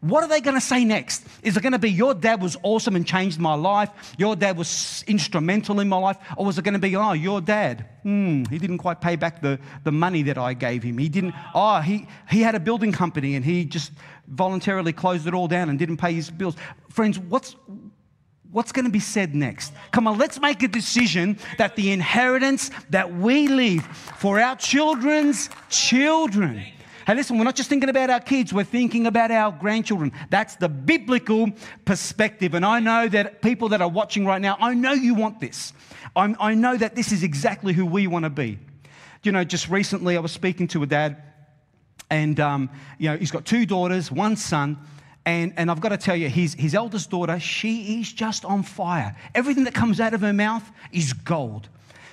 What 0.01 0.23
are 0.23 0.29
they 0.29 0.39
going 0.39 0.55
to 0.55 0.61
say 0.61 0.85
next? 0.85 1.25
Is 1.41 1.57
it 1.57 1.61
going 1.61 1.73
to 1.73 1.79
be, 1.79 1.91
Your 1.91 2.13
dad 2.13 2.41
was 2.41 2.55
awesome 2.63 2.95
and 2.95 3.05
changed 3.05 3.37
my 3.37 3.53
life? 3.53 3.89
Your 4.17 4.35
dad 4.35 4.57
was 4.57 5.03
instrumental 5.07 5.81
in 5.81 5.89
my 5.89 5.97
life? 5.97 6.17
Or 6.37 6.45
was 6.45 6.57
it 6.57 6.63
going 6.63 6.73
to 6.73 6.79
be, 6.79 6.95
Oh, 6.95 7.11
your 7.11 7.41
dad, 7.41 7.85
hmm, 8.03 8.45
he 8.45 8.57
didn't 8.57 8.77
quite 8.77 9.01
pay 9.01 9.17
back 9.17 9.41
the, 9.41 9.59
the 9.83 9.91
money 9.91 10.23
that 10.23 10.37
I 10.37 10.53
gave 10.53 10.83
him. 10.83 10.97
He 10.97 11.09
didn't, 11.09 11.33
oh, 11.53 11.81
he, 11.81 12.07
he 12.29 12.41
had 12.41 12.55
a 12.55 12.61
building 12.61 12.93
company 12.93 13.35
and 13.35 13.43
he 13.43 13.65
just 13.65 13.91
voluntarily 14.27 14.93
closed 14.93 15.27
it 15.27 15.33
all 15.33 15.49
down 15.49 15.69
and 15.69 15.77
didn't 15.77 15.97
pay 15.97 16.13
his 16.13 16.29
bills. 16.29 16.55
Friends, 16.89 17.19
what's, 17.19 17.57
what's 18.51 18.71
going 18.71 18.85
to 18.85 18.91
be 18.91 19.01
said 19.01 19.35
next? 19.35 19.73
Come 19.91 20.07
on, 20.07 20.17
let's 20.17 20.39
make 20.39 20.63
a 20.63 20.69
decision 20.69 21.37
that 21.57 21.75
the 21.75 21.91
inheritance 21.91 22.71
that 22.89 23.13
we 23.13 23.49
leave 23.49 23.85
for 23.85 24.39
our 24.39 24.55
children's 24.55 25.49
children 25.69 26.63
Hey, 27.09 27.15
listen, 27.15 27.39
we're 27.39 27.43
not 27.43 27.55
just 27.55 27.69
thinking 27.69 27.89
about 27.89 28.11
our 28.11 28.19
kids, 28.19 28.53
we're 28.53 28.63
thinking 28.63 29.07
about 29.07 29.31
our 29.31 29.51
grandchildren. 29.51 30.11
That's 30.29 30.57
the 30.57 30.69
biblical 30.69 31.49
perspective. 31.83 32.53
And 32.53 32.63
I 32.63 32.79
know 32.79 33.07
that 33.07 33.41
people 33.41 33.69
that 33.69 33.81
are 33.81 33.89
watching 33.89 34.27
right 34.27 34.39
now, 34.39 34.57
I 34.59 34.75
know 34.75 34.91
you 34.91 35.15
want 35.15 35.39
this. 35.39 35.73
I'm, 36.15 36.37
i 36.39 36.53
know 36.53 36.77
that 36.77 36.95
this 36.95 37.11
is 37.11 37.23
exactly 37.23 37.73
who 37.73 37.87
we 37.87 38.05
want 38.05 38.25
to 38.25 38.29
be. 38.29 38.59
You 39.23 39.31
know, 39.31 39.43
just 39.43 39.69
recently 39.69 40.17
I 40.17 40.19
was 40.19 40.31
speaking 40.31 40.67
to 40.67 40.83
a 40.83 40.85
dad, 40.85 41.19
and, 42.11 42.39
um, 42.39 42.69
you 42.99 43.09
know, 43.09 43.17
he's 43.17 43.31
got 43.31 43.43
two 43.43 43.65
daughters, 43.65 44.11
one 44.11 44.35
son. 44.35 44.77
And, 45.25 45.53
and 45.57 45.71
I've 45.71 45.81
got 45.81 45.89
to 45.89 45.97
tell 45.97 46.15
you, 46.15 46.29
his, 46.29 46.53
his 46.53 46.75
eldest 46.75 47.09
daughter, 47.09 47.39
she 47.39 48.01
is 48.01 48.13
just 48.13 48.45
on 48.45 48.61
fire. 48.61 49.15
Everything 49.33 49.63
that 49.63 49.73
comes 49.73 49.99
out 49.99 50.13
of 50.13 50.21
her 50.21 50.31
mouth 50.31 50.69
is 50.91 51.13
gold. 51.13 51.69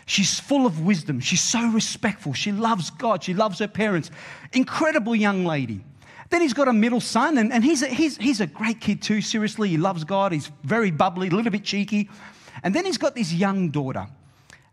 She's 0.06 0.38
full 0.38 0.66
of 0.66 0.80
wisdom. 0.80 1.18
She's 1.18 1.42
so 1.42 1.68
respectful. 1.68 2.32
She 2.32 2.52
loves 2.52 2.90
God. 2.90 3.24
She 3.24 3.34
loves 3.34 3.58
her 3.58 3.68
parents. 3.68 4.10
Incredible 4.52 5.16
young 5.16 5.44
lady. 5.44 5.84
Then 6.30 6.40
he's 6.40 6.54
got 6.54 6.68
a 6.68 6.72
middle 6.72 7.00
son, 7.00 7.38
and, 7.38 7.52
and 7.52 7.62
he's, 7.62 7.82
a, 7.82 7.88
he's, 7.88 8.16
he's 8.16 8.40
a 8.40 8.46
great 8.46 8.80
kid 8.80 9.02
too, 9.02 9.20
seriously. 9.20 9.68
He 9.68 9.76
loves 9.76 10.04
God. 10.04 10.32
He's 10.32 10.50
very 10.62 10.90
bubbly, 10.90 11.28
a 11.28 11.30
little 11.30 11.52
bit 11.52 11.64
cheeky. 11.64 12.08
And 12.62 12.74
then 12.74 12.84
he's 12.84 12.98
got 12.98 13.14
this 13.14 13.32
young 13.32 13.70
daughter. 13.70 14.06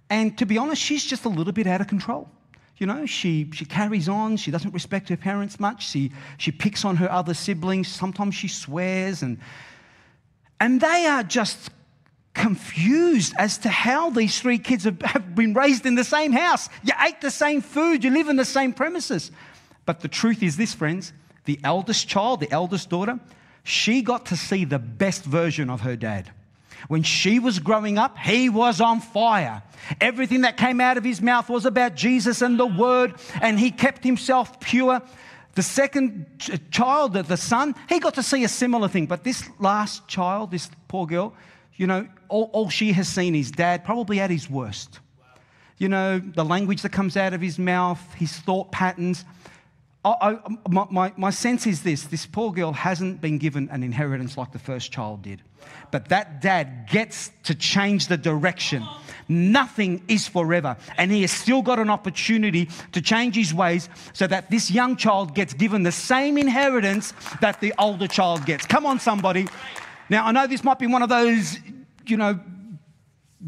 And 0.10 0.38
to 0.38 0.46
be 0.46 0.58
honest, 0.58 0.82
she's 0.82 1.04
just 1.04 1.26
a 1.26 1.30
little 1.30 1.54
bit 1.54 1.68
out 1.68 1.82
of 1.82 1.88
control. 1.88 2.30
You 2.78 2.88
know, 2.88 3.06
she, 3.06 3.50
she 3.54 3.66
carries 3.66 4.10
on. 4.10 4.38
She 4.38 4.52
doesn't 4.52 4.74
respect 4.74 5.10
her 5.10 5.18
parents 5.18 5.60
much. 5.60 5.90
She, 5.90 6.12
she 6.38 6.52
picks 6.52 6.86
on 6.86 6.96
her 6.98 7.12
other 7.12 7.34
siblings. 7.34 7.88
Sometimes 7.88 8.36
she 8.36 8.48
swears. 8.48 9.24
And, 9.24 9.40
and 10.60 10.82
they 10.82 11.06
are 11.06 11.24
just 11.24 11.70
confused 12.34 13.34
as 13.38 13.58
to 13.60 13.70
how 13.70 14.10
these 14.10 14.40
three 14.40 14.58
kids 14.58 14.86
have, 14.86 15.36
been 15.36 15.54
raised 15.54 15.86
in 15.86 15.96
the 15.96 16.04
same 16.04 16.32
house. 16.32 16.70
You 16.84 16.94
ate 17.06 17.22
the 17.22 17.32
same 17.32 17.62
food, 17.62 18.04
you 18.04 18.12
live 18.12 18.28
in 18.28 18.36
the 18.36 18.46
same 18.46 18.74
premises. 18.74 19.32
But 19.86 20.02
the 20.02 20.08
truth 20.08 20.42
is 20.42 20.58
this, 20.58 20.74
friends 20.74 21.14
the 21.46 21.60
eldest 21.64 22.08
child, 22.08 22.40
the 22.40 22.52
eldest 22.52 22.90
daughter, 22.90 23.20
she 23.64 24.02
got 24.02 24.28
to 24.28 24.38
see 24.38 24.66
the 24.66 24.80
best 24.80 25.24
version 25.24 25.70
of 25.70 25.82
her 25.82 25.96
dad. 25.96 26.32
When 26.88 27.04
she 27.04 27.40
was 27.40 27.60
growing 27.60 27.98
up, 27.98 28.18
he 28.18 28.50
was 28.50 28.82
on 28.82 29.00
fire. 29.00 29.64
Everything 30.02 30.42
that 30.42 30.58
came 30.58 30.82
out 30.82 30.98
of 30.98 31.04
his 31.04 31.22
mouth 31.22 31.50
was 31.50 31.66
about 31.66 31.96
Jesus 31.96 32.42
and 32.42 32.60
the 32.60 32.66
word, 32.66 33.16
and 33.42 33.60
he 33.60 33.72
kept 33.72 34.04
himself 34.04 34.60
pure. 34.60 35.02
The 35.56 35.64
second 35.64 36.26
child, 36.72 37.14
the 37.14 37.38
son, 37.38 37.76
he 37.88 38.00
got 38.00 38.16
to 38.16 38.24
see 38.24 38.44
a 38.44 38.50
similar 38.50 38.88
thing. 38.88 39.06
But 39.06 39.24
this 39.24 39.48
last 39.60 40.08
child, 40.08 40.52
this 40.52 40.70
poor 40.88 41.06
girl, 41.06 41.34
you 41.76 41.88
know, 41.88 42.08
all, 42.30 42.50
all 42.54 42.70
she 42.70 42.94
has 42.94 43.08
seen 43.08 43.36
is 43.36 43.52
dad 43.52 43.84
probably 43.84 44.20
at 44.20 44.30
his 44.30 44.50
worst. 44.50 45.00
You 45.78 45.90
know, 45.90 46.20
the 46.20 46.46
language 46.46 46.82
that 46.84 46.92
comes 46.92 47.18
out 47.18 47.34
of 47.34 47.42
his 47.42 47.58
mouth, 47.58 48.00
his 48.14 48.32
thought 48.32 48.72
patterns. 48.72 49.26
I, 50.06 50.16
I, 50.22 50.58
my, 50.70 50.86
my, 50.92 51.14
my 51.18 51.30
sense 51.30 51.66
is 51.66 51.82
this 51.82 52.04
this 52.04 52.26
poor 52.26 52.52
girl 52.52 52.74
hasn't 52.74 53.22
been 53.22 53.38
given 53.38 53.70
an 53.70 53.84
inheritance 53.84 54.38
like 54.38 54.52
the 54.52 54.60
first 54.60 54.92
child 54.92 55.24
did. 55.24 55.42
But 55.92 56.10
that 56.10 56.42
dad 56.42 56.90
gets 56.90 57.32
to 57.44 57.56
change 57.56 58.08
the 58.08 58.18
direction. 58.18 58.86
Nothing 59.28 60.04
is 60.08 60.28
forever. 60.28 60.76
And 60.98 61.10
he 61.10 61.22
has 61.22 61.32
still 61.32 61.62
got 61.62 61.80
an 61.80 61.90
opportunity 61.90 62.70
to 62.92 63.02
change 63.02 63.36
his 63.36 63.54
ways 63.54 63.90
so 64.12 64.28
that 64.28 64.52
this 64.52 64.70
young 64.70 64.98
child 64.98 65.34
gets 65.34 65.54
given 65.54 65.84
the 65.84 65.92
same 65.92 66.38
inheritance 66.38 67.14
that 67.40 67.62
the 67.62 67.74
older 67.80 68.08
child 68.08 68.46
gets. 68.46 68.66
Come 68.66 68.86
on, 68.86 69.00
somebody. 69.00 69.48
Now, 70.14 70.28
I 70.28 70.32
know 70.32 70.46
this 70.46 70.64
might 70.64 70.78
be 70.78 70.86
one 70.86 71.02
of 71.02 71.10
those, 71.10 71.58
you 72.06 72.18
know, 72.18 72.40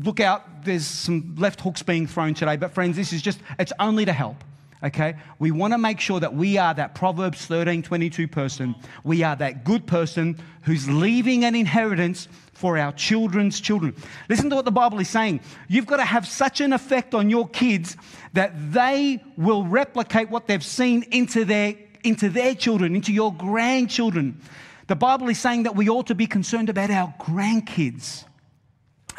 look 0.01 0.19
out, 0.19 0.65
there's 0.65 0.87
some 0.87 1.35
left 1.37 1.61
hooks 1.61 1.83
being 1.83 2.07
thrown 2.07 2.33
today, 2.33 2.57
but 2.57 2.73
friends, 2.73 2.95
this 2.95 3.13
is 3.13 3.21
just, 3.21 3.39
it's 3.59 3.71
only 3.79 4.03
to 4.03 4.11
help. 4.11 4.43
Okay? 4.83 5.13
We 5.37 5.51
want 5.51 5.73
to 5.73 5.77
make 5.77 5.99
sure 5.99 6.19
that 6.19 6.33
we 6.33 6.57
are 6.57 6.73
that 6.73 6.95
Proverbs 6.95 7.45
13 7.45 7.83
22 7.83 8.27
person. 8.27 8.73
We 9.03 9.21
are 9.21 9.35
that 9.35 9.63
good 9.63 9.85
person 9.85 10.39
who's 10.63 10.89
leaving 10.89 11.45
an 11.45 11.53
inheritance 11.53 12.27
for 12.53 12.79
our 12.79 12.93
children's 12.93 13.59
children. 13.59 13.95
Listen 14.27 14.49
to 14.49 14.55
what 14.55 14.65
the 14.65 14.71
Bible 14.71 14.99
is 14.99 15.07
saying. 15.07 15.41
You've 15.67 15.85
got 15.85 15.97
to 15.97 16.03
have 16.05 16.25
such 16.27 16.61
an 16.61 16.73
effect 16.73 17.13
on 17.13 17.29
your 17.29 17.47
kids 17.47 17.95
that 18.33 18.73
they 18.73 19.23
will 19.37 19.63
replicate 19.65 20.31
what 20.31 20.47
they've 20.47 20.65
seen 20.65 21.03
into 21.11 21.45
their, 21.45 21.75
into 22.03 22.27
their 22.27 22.55
children, 22.55 22.95
into 22.95 23.13
your 23.13 23.31
grandchildren. 23.31 24.41
The 24.87 24.95
Bible 24.95 25.29
is 25.29 25.39
saying 25.39 25.63
that 25.63 25.75
we 25.75 25.89
ought 25.89 26.07
to 26.07 26.15
be 26.15 26.27
concerned 26.27 26.69
about 26.69 26.91
our 26.91 27.13
grandkids. 27.19 28.23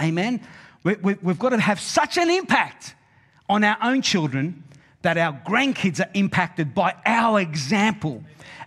Amen. 0.01 0.41
We, 0.85 0.93
have 0.93 1.23
we, 1.23 1.35
got 1.35 1.51
to 1.51 1.59
have 1.59 1.81
such 1.81 2.17
an 2.19 2.31
impact 2.31 2.95
on 3.49 3.65
our 3.65 3.77
own 3.83 4.03
children 4.03 4.63
that 5.03 5.19
our 5.19 5.41
grandkids 5.47 6.01
are 6.01 6.11
impacted 6.15 6.75
by 6.75 6.95
our 7.05 7.41
example. 7.41 8.23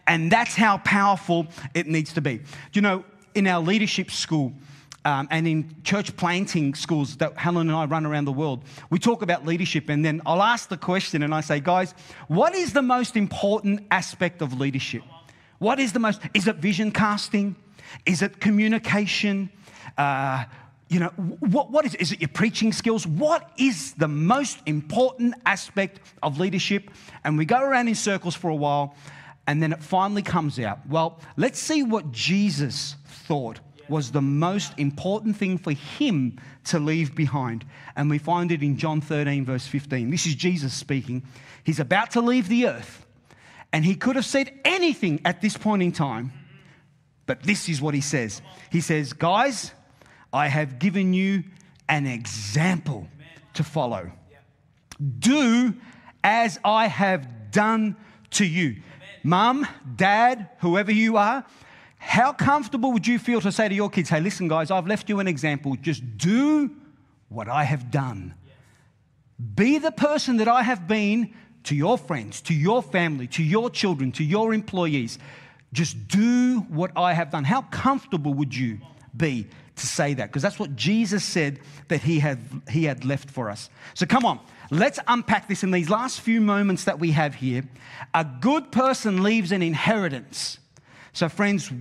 And 0.07 0.31
that's 0.31 0.55
how 0.55 0.79
powerful 0.79 1.47
it 1.73 1.87
needs 1.87 2.13
to 2.13 2.21
be. 2.21 2.41
You 2.73 2.81
know, 2.81 3.05
in 3.35 3.47
our 3.47 3.61
leadership 3.61 4.11
school, 4.11 4.53
um, 5.05 5.27
and 5.31 5.47
in 5.47 5.75
church 5.83 6.15
planting 6.17 6.75
schools 6.75 7.15
that 7.17 7.37
Helen 7.37 7.69
and 7.69 7.75
I 7.75 7.85
run 7.85 8.05
around 8.05 8.25
the 8.25 8.33
world, 8.33 8.63
we 8.89 8.99
talk 8.99 9.21
about 9.21 9.45
leadership. 9.45 9.87
And 9.89 10.03
then 10.03 10.21
I'll 10.25 10.43
ask 10.43 10.67
the 10.67 10.77
question 10.77 11.23
and 11.23 11.33
I 11.33 11.41
say, 11.41 11.59
guys, 11.61 11.93
what 12.27 12.53
is 12.53 12.73
the 12.73 12.81
most 12.81 13.15
important 13.15 13.85
aspect 13.91 14.41
of 14.41 14.59
leadership? 14.59 15.03
What 15.59 15.79
is 15.79 15.93
the 15.93 15.99
most? 15.99 16.21
Is 16.33 16.47
it 16.47 16.55
vision 16.57 16.91
casting? 16.91 17.55
Is 18.05 18.21
it 18.21 18.39
communication? 18.39 19.49
Uh, 19.97 20.45
you 20.87 20.99
know, 20.99 21.09
what, 21.09 21.69
what 21.69 21.85
is 21.85 21.93
it? 21.93 22.01
Is 22.01 22.11
it 22.11 22.21
your 22.21 22.29
preaching 22.29 22.73
skills? 22.73 23.05
What 23.05 23.51
is 23.57 23.93
the 23.93 24.07
most 24.07 24.59
important 24.65 25.35
aspect 25.45 25.99
of 26.23 26.39
leadership? 26.39 26.89
And 27.23 27.37
we 27.37 27.45
go 27.45 27.61
around 27.61 27.87
in 27.89 27.95
circles 27.95 28.35
for 28.35 28.49
a 28.49 28.55
while, 28.55 28.95
and 29.45 29.61
then 29.61 29.71
it 29.71 29.83
finally 29.83 30.23
comes 30.23 30.59
out. 30.59 30.79
Well, 30.87 31.19
let's 31.37 31.59
see 31.59 31.83
what 31.83 32.11
Jesus 32.11 32.95
thought 33.05 33.59
was 33.89 34.11
the 34.11 34.21
most 34.21 34.73
important 34.77 35.35
thing 35.35 35.57
for 35.57 35.71
him 35.71 36.39
to 36.63 36.79
leave 36.79 37.15
behind. 37.15 37.65
And 37.95 38.09
we 38.09 38.17
find 38.17 38.51
it 38.51 38.63
in 38.63 38.77
John 38.77 39.01
13, 39.01 39.45
verse 39.45 39.67
15. 39.67 40.09
This 40.09 40.25
is 40.25 40.35
Jesus 40.35 40.73
speaking. 40.73 41.23
He's 41.63 41.79
about 41.79 42.11
to 42.11 42.21
leave 42.21 42.47
the 42.47 42.67
earth. 42.67 43.05
And 43.71 43.85
he 43.85 43.95
could 43.95 44.15
have 44.15 44.25
said 44.25 44.51
anything 44.65 45.21
at 45.25 45.41
this 45.41 45.55
point 45.55 45.83
in 45.83 45.91
time, 45.91 46.31
but 47.25 47.43
this 47.43 47.69
is 47.69 47.81
what 47.81 47.93
he 47.93 48.01
says. 48.01 48.41
He 48.71 48.81
says, 48.81 49.13
Guys, 49.13 49.71
I 50.33 50.47
have 50.47 50.79
given 50.79 51.13
you 51.13 51.43
an 51.87 52.07
example 52.07 53.07
to 53.53 53.63
follow. 53.63 54.11
Do 55.19 55.75
as 56.23 56.59
I 56.63 56.87
have 56.87 57.51
done 57.51 57.95
to 58.31 58.45
you. 58.45 58.77
Mum, 59.23 59.67
dad, 59.95 60.49
whoever 60.59 60.91
you 60.91 61.17
are, 61.17 61.45
how 61.97 62.31
comfortable 62.31 62.93
would 62.93 63.05
you 63.05 63.19
feel 63.19 63.41
to 63.41 63.51
say 63.51 63.67
to 63.67 63.75
your 63.75 63.89
kids, 63.89 64.09
hey, 64.09 64.21
listen, 64.21 64.47
guys, 64.47 64.71
I've 64.71 64.87
left 64.87 65.09
you 65.09 65.19
an 65.19 65.27
example. 65.27 65.75
Just 65.75 66.17
do 66.17 66.71
what 67.27 67.49
I 67.49 67.63
have 67.63 67.91
done. 67.91 68.33
Be 69.55 69.77
the 69.77 69.91
person 69.91 70.37
that 70.37 70.47
I 70.47 70.63
have 70.63 70.87
been 70.87 71.33
to 71.63 71.75
your 71.75 71.97
friends, 71.97 72.41
to 72.41 72.53
your 72.53 72.81
family, 72.81 73.27
to 73.27 73.43
your 73.43 73.69
children, 73.69 74.11
to 74.13 74.23
your 74.23 74.53
employees. 74.53 75.19
Just 75.73 76.07
do 76.07 76.61
what 76.69 76.91
I 76.95 77.13
have 77.13 77.31
done. 77.31 77.43
How 77.43 77.61
comfortable 77.63 78.33
would 78.33 78.55
you 78.55 78.79
be 79.15 79.47
to 79.79 79.87
say 79.87 80.13
that 80.13 80.27
because 80.27 80.41
that's 80.41 80.59
what 80.59 80.75
Jesus 80.75 81.23
said 81.23 81.59
that 81.87 82.01
he 82.01 82.19
had, 82.19 82.39
he 82.69 82.83
had 82.83 83.05
left 83.05 83.29
for 83.29 83.49
us. 83.49 83.69
So 83.93 84.05
come 84.05 84.25
on, 84.25 84.39
let's 84.69 84.99
unpack 85.07 85.47
this 85.47 85.63
in 85.63 85.71
these 85.71 85.89
last 85.89 86.21
few 86.21 86.41
moments 86.41 86.83
that 86.83 86.99
we 86.99 87.11
have 87.11 87.35
here. 87.35 87.63
A 88.13 88.25
good 88.25 88.71
person 88.71 89.23
leaves 89.23 89.51
an 89.51 89.61
inheritance. 89.61 90.59
So, 91.13 91.27
friends, 91.27 91.71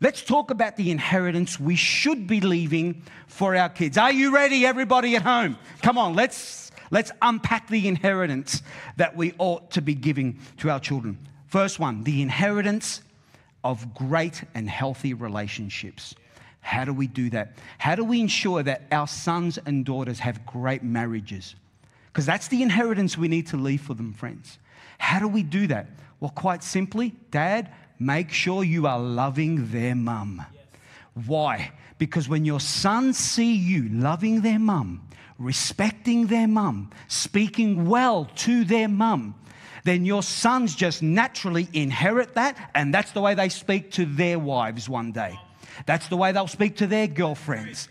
let's 0.00 0.22
talk 0.22 0.50
about 0.50 0.76
the 0.76 0.90
inheritance 0.90 1.60
we 1.60 1.76
should 1.76 2.26
be 2.26 2.40
leaving 2.40 3.02
for 3.26 3.54
our 3.54 3.68
kids. 3.68 3.96
Are 3.96 4.12
you 4.12 4.34
ready, 4.34 4.66
everybody 4.66 5.16
at 5.16 5.22
home? 5.22 5.56
Come 5.82 5.98
on, 5.98 6.14
let's, 6.14 6.65
let's 6.90 7.12
unpack 7.22 7.68
the 7.68 7.88
inheritance 7.88 8.62
that 8.96 9.16
we 9.16 9.34
ought 9.38 9.70
to 9.72 9.82
be 9.82 9.94
giving 9.94 10.38
to 10.58 10.70
our 10.70 10.80
children. 10.80 11.18
First 11.46 11.78
one, 11.78 12.04
the 12.04 12.22
inheritance 12.22 13.02
of 13.64 13.94
great 13.94 14.42
and 14.54 14.68
healthy 14.68 15.14
relationships. 15.14 16.14
How 16.60 16.84
do 16.84 16.92
we 16.92 17.06
do 17.06 17.30
that? 17.30 17.52
How 17.78 17.94
do 17.94 18.04
we 18.04 18.20
ensure 18.20 18.62
that 18.62 18.82
our 18.90 19.06
sons 19.06 19.58
and 19.66 19.84
daughters 19.84 20.18
have 20.18 20.44
great 20.46 20.82
marriages? 20.82 21.54
Because 22.06 22.26
that's 22.26 22.48
the 22.48 22.62
inheritance 22.62 23.16
we 23.16 23.28
need 23.28 23.46
to 23.48 23.56
leave 23.56 23.82
for 23.82 23.94
them, 23.94 24.12
friends. 24.12 24.58
How 24.98 25.18
do 25.18 25.28
we 25.28 25.42
do 25.42 25.66
that? 25.68 25.86
Well, 26.18 26.30
quite 26.30 26.62
simply, 26.62 27.14
dad, 27.30 27.72
make 27.98 28.30
sure 28.30 28.64
you 28.64 28.86
are 28.86 28.98
loving 28.98 29.70
their 29.70 29.94
mum. 29.94 30.44
Why? 31.24 31.72
Because 31.96 32.28
when 32.28 32.44
your 32.44 32.60
sons 32.60 33.16
see 33.16 33.54
you 33.54 33.88
loving 33.88 34.42
their 34.42 34.58
mum, 34.58 35.08
respecting 35.38 36.26
their 36.26 36.46
mum, 36.46 36.90
speaking 37.08 37.86
well 37.88 38.26
to 38.36 38.64
their 38.64 38.88
mum, 38.88 39.34
then 39.84 40.04
your 40.04 40.22
sons 40.22 40.74
just 40.74 41.02
naturally 41.02 41.68
inherit 41.72 42.34
that, 42.34 42.70
and 42.74 42.92
that's 42.92 43.12
the 43.12 43.20
way 43.22 43.34
they 43.34 43.48
speak 43.48 43.92
to 43.92 44.04
their 44.04 44.38
wives 44.38 44.88
one 44.88 45.12
day. 45.12 45.38
That's 45.86 46.08
the 46.08 46.16
way 46.16 46.32
they'll 46.32 46.48
speak 46.48 46.76
to 46.76 46.86
their 46.86 47.06
girlfriends. 47.06 47.88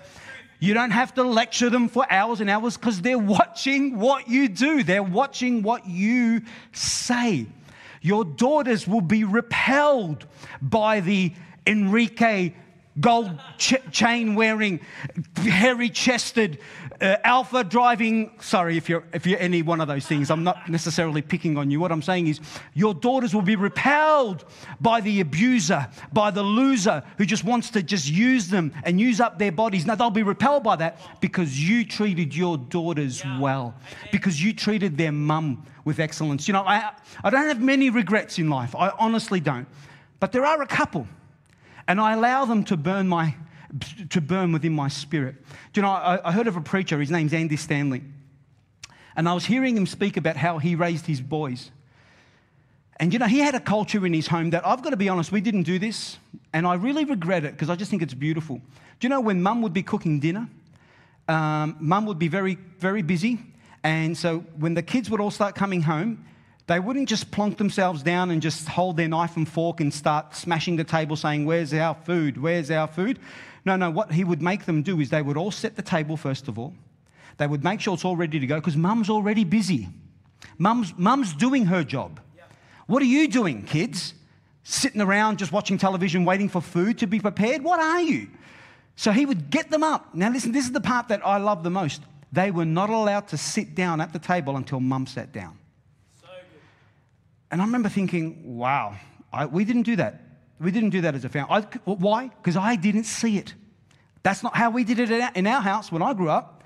You 0.60 0.74
don't 0.74 0.92
have 0.92 1.14
to 1.16 1.24
lecture 1.24 1.70
them 1.70 1.90
for 1.90 2.06
hours 2.12 2.42
and 2.42 2.50
hours 2.50 2.78
because 2.78 3.02
they're 3.02 3.18
watching 3.18 3.98
what 3.98 4.28
you 4.28 4.50
do, 4.50 4.84
they're 4.84 5.04
watching 5.04 5.64
what 5.64 5.88
you 5.88 6.42
say. 6.74 7.48
Your 8.02 8.24
daughters 8.24 8.88
will 8.88 9.02
be 9.02 9.24
repelled 9.24 10.28
by 10.62 11.00
the 11.00 11.34
Enrique 11.66 12.54
gold 13.00 13.40
ch- 13.58 13.76
chain 13.92 14.36
wearing, 14.36 14.80
hairy 15.38 15.90
chested, 15.90 16.60
uh, 17.02 17.18
alpha 17.24 17.64
driving. 17.64 18.32
Sorry 18.40 18.78
if 18.78 18.88
you're, 18.88 19.04
if 19.14 19.26
you're 19.26 19.40
any 19.40 19.62
one 19.62 19.82
of 19.82 19.88
those 19.88 20.06
things. 20.06 20.32
I'm 20.32 20.44
not 20.44 20.70
necessarily 20.70 21.22
picking 21.22 21.58
on 21.58 21.70
you. 21.70 21.80
What 21.80 21.92
I'm 21.92 22.02
saying 22.02 22.28
is, 22.28 22.40
your 22.74 22.94
daughters 22.94 23.34
will 23.34 23.42
be 23.42 23.56
repelled 23.56 24.46
by 24.80 25.02
the 25.02 25.20
abuser, 25.20 25.88
by 26.14 26.32
the 26.32 26.44
loser 26.44 27.04
who 27.18 27.26
just 27.26 27.44
wants 27.44 27.70
to 27.72 27.84
just 27.84 28.10
use 28.10 28.48
them 28.48 28.74
and 28.84 29.00
use 29.00 29.20
up 29.20 29.40
their 29.40 29.52
bodies. 29.52 29.86
Now, 29.86 29.96
they'll 29.96 30.10
be 30.10 30.24
repelled 30.24 30.64
by 30.64 30.78
that 30.78 31.00
because 31.22 31.60
you 31.62 31.86
treated 31.86 32.36
your 32.36 32.58
daughters 32.58 33.24
well, 33.40 33.76
because 34.12 34.42
you 34.42 34.54
treated 34.54 34.98
their 34.98 35.12
mum 35.12 35.66
with 35.84 36.00
excellence. 36.00 36.48
You 36.48 36.54
know, 36.54 36.64
I, 36.64 36.92
I 37.24 37.30
don't 37.30 37.48
have 37.48 37.62
many 37.62 37.90
regrets 37.90 38.40
in 38.40 38.50
life. 38.50 38.76
I 38.76 38.90
honestly 39.00 39.40
don't. 39.40 39.68
But 40.20 40.32
there 40.32 40.46
are 40.46 40.62
a 40.62 40.68
couple 40.68 41.08
and 41.88 42.00
I 42.00 42.14
allow 42.14 42.46
them 42.46 42.64
to 42.66 42.78
burn 42.78 43.08
my 43.08 43.36
to 44.10 44.22
burn 44.22 44.52
within 44.52 44.74
my 44.74 44.88
spirit. 44.88 45.36
Do 45.74 45.80
you 45.80 45.82
know, 45.82 45.90
I, 45.90 46.30
I 46.30 46.32
heard 46.32 46.48
of 46.48 46.56
a 46.56 46.62
preacher, 46.62 47.00
his 47.00 47.12
name's 47.12 47.34
Andy 47.34 47.58
Stanley, 47.58 48.04
and 49.16 49.28
I 49.28 49.34
was 49.34 49.46
hearing 49.46 49.76
him 49.76 49.86
speak 49.86 50.16
about 50.18 50.38
how 50.38 50.60
he 50.60 50.76
raised 50.76 51.06
his 51.08 51.20
boys. 51.20 51.72
And 52.98 53.12
you 53.12 53.20
know, 53.20 53.26
he 53.26 53.40
had 53.40 53.56
a 53.56 53.60
culture 53.60 54.06
in 54.06 54.14
his 54.14 54.28
home 54.28 54.52
that 54.52 54.66
I've 54.66 54.82
got 54.82 54.92
to 54.92 54.98
be 54.98 55.10
honest, 55.10 55.32
we 55.32 55.42
didn't 55.42 55.64
do 55.64 55.78
this, 55.78 56.18
and 56.54 56.66
I 56.66 56.76
really 56.76 57.04
regret 57.04 57.44
it 57.44 57.52
because 57.52 57.70
I 57.70 57.76
just 57.76 57.92
think 57.92 58.02
it's 58.02 58.14
beautiful. 58.14 58.58
Do 58.58 59.06
you 59.06 59.10
know 59.10 59.20
when 59.20 59.42
mum 59.44 59.62
would 59.62 59.74
be 59.74 59.84
cooking 59.84 60.20
dinner, 60.20 60.48
um, 61.28 61.76
mum 61.80 62.06
would 62.06 62.20
be 62.20 62.30
very, 62.30 62.58
very 62.80 63.02
busy, 63.02 63.40
and 63.84 64.18
so 64.18 64.40
when 64.58 64.74
the 64.74 64.84
kids 64.84 65.10
would 65.10 65.20
all 65.20 65.32
start 65.32 65.56
coming 65.56 65.82
home, 65.82 66.26
they 66.68 66.80
wouldn't 66.80 67.08
just 67.08 67.30
plonk 67.30 67.58
themselves 67.58 68.02
down 68.02 68.32
and 68.32 68.42
just 68.42 68.68
hold 68.68 68.98
their 68.98 69.08
knife 69.08 69.38
and 69.38 69.48
fork 69.48 69.80
and 69.80 69.94
start 69.94 70.36
smashing 70.36 70.78
the 70.78 70.84
table 70.84 71.16
saying, 71.16 71.46
Where's 71.46 71.74
our 71.74 71.94
food? 71.94 72.42
Where's 72.42 72.72
our 72.72 72.88
food? 72.88 73.20
No, 73.66 73.76
no, 73.76 73.90
what 73.90 74.12
he 74.12 74.24
would 74.24 74.42
make 74.42 74.66
them 74.66 74.82
do 74.82 75.00
is 75.00 75.10
they 75.10 75.22
would 75.22 75.38
all 75.38 75.52
set 75.52 75.76
the 75.76 75.82
table 75.82 76.18
first 76.18 76.48
of 76.48 76.58
all. 76.58 76.74
They 77.38 77.48
would 77.48 77.64
make 77.64 77.82
sure 77.82 77.94
it's 77.94 78.06
all 78.06 78.16
ready 78.16 78.40
to 78.40 78.48
go 78.48 78.56
because 78.56 78.78
mum's 78.78 79.10
already 79.10 79.44
busy. 79.44 79.90
Mum's, 80.58 80.94
mum's 80.98 81.34
doing 81.34 81.66
her 81.66 81.84
job. 81.84 82.20
What 82.88 83.02
are 83.02 83.08
you 83.08 83.28
doing, 83.28 83.64
kids? 83.64 84.14
Sitting 84.64 85.02
around 85.02 85.38
just 85.38 85.52
watching 85.52 85.78
television 85.78 86.26
waiting 86.26 86.50
for 86.50 86.62
food 86.62 87.00
to 87.00 87.08
be 87.08 87.20
prepared? 87.20 87.64
What 87.64 87.80
are 87.80 88.02
you? 88.02 88.28
So 88.96 89.12
he 89.12 89.26
would 89.26 89.50
get 89.50 89.70
them 89.70 89.84
up. 89.84 90.16
Now, 90.16 90.32
listen, 90.32 90.52
this 90.52 90.66
is 90.66 90.72
the 90.72 90.82
part 90.82 91.10
that 91.10 91.26
I 91.26 91.38
love 91.38 91.64
the 91.64 91.70
most. 91.70 92.02
They 92.32 92.52
were 92.52 92.66
not 92.66 92.90
allowed 92.90 93.28
to 93.30 93.38
sit 93.38 93.76
down 93.76 94.02
at 94.02 94.14
the 94.14 94.20
table 94.20 94.56
until 94.56 94.80
mum 94.80 95.08
sat 95.08 95.32
down. 95.32 95.58
And 97.56 97.62
I 97.62 97.66
remember 97.68 97.88
thinking, 97.88 98.58
wow, 98.58 98.98
I, 99.32 99.46
we 99.46 99.64
didn't 99.64 99.84
do 99.84 99.96
that. 99.96 100.20
We 100.60 100.72
didn't 100.72 100.90
do 100.90 101.00
that 101.00 101.16
as 101.16 101.24
a 101.24 101.30
family. 101.30 101.50
I, 101.54 101.62
why? 101.86 102.28
Because 102.28 102.58
I 102.58 102.76
didn't 102.76 103.06
see 103.06 103.38
it. 103.38 103.54
That's 104.24 104.44
not 104.44 104.58
how 104.58 104.72
we 104.72 104.84
did 104.84 105.00
it 105.00 105.10
in 105.38 105.48
our 105.48 105.62
house 105.62 105.90
when 105.90 106.02
I 106.02 106.14
grew 106.14 106.30
up. 106.30 106.66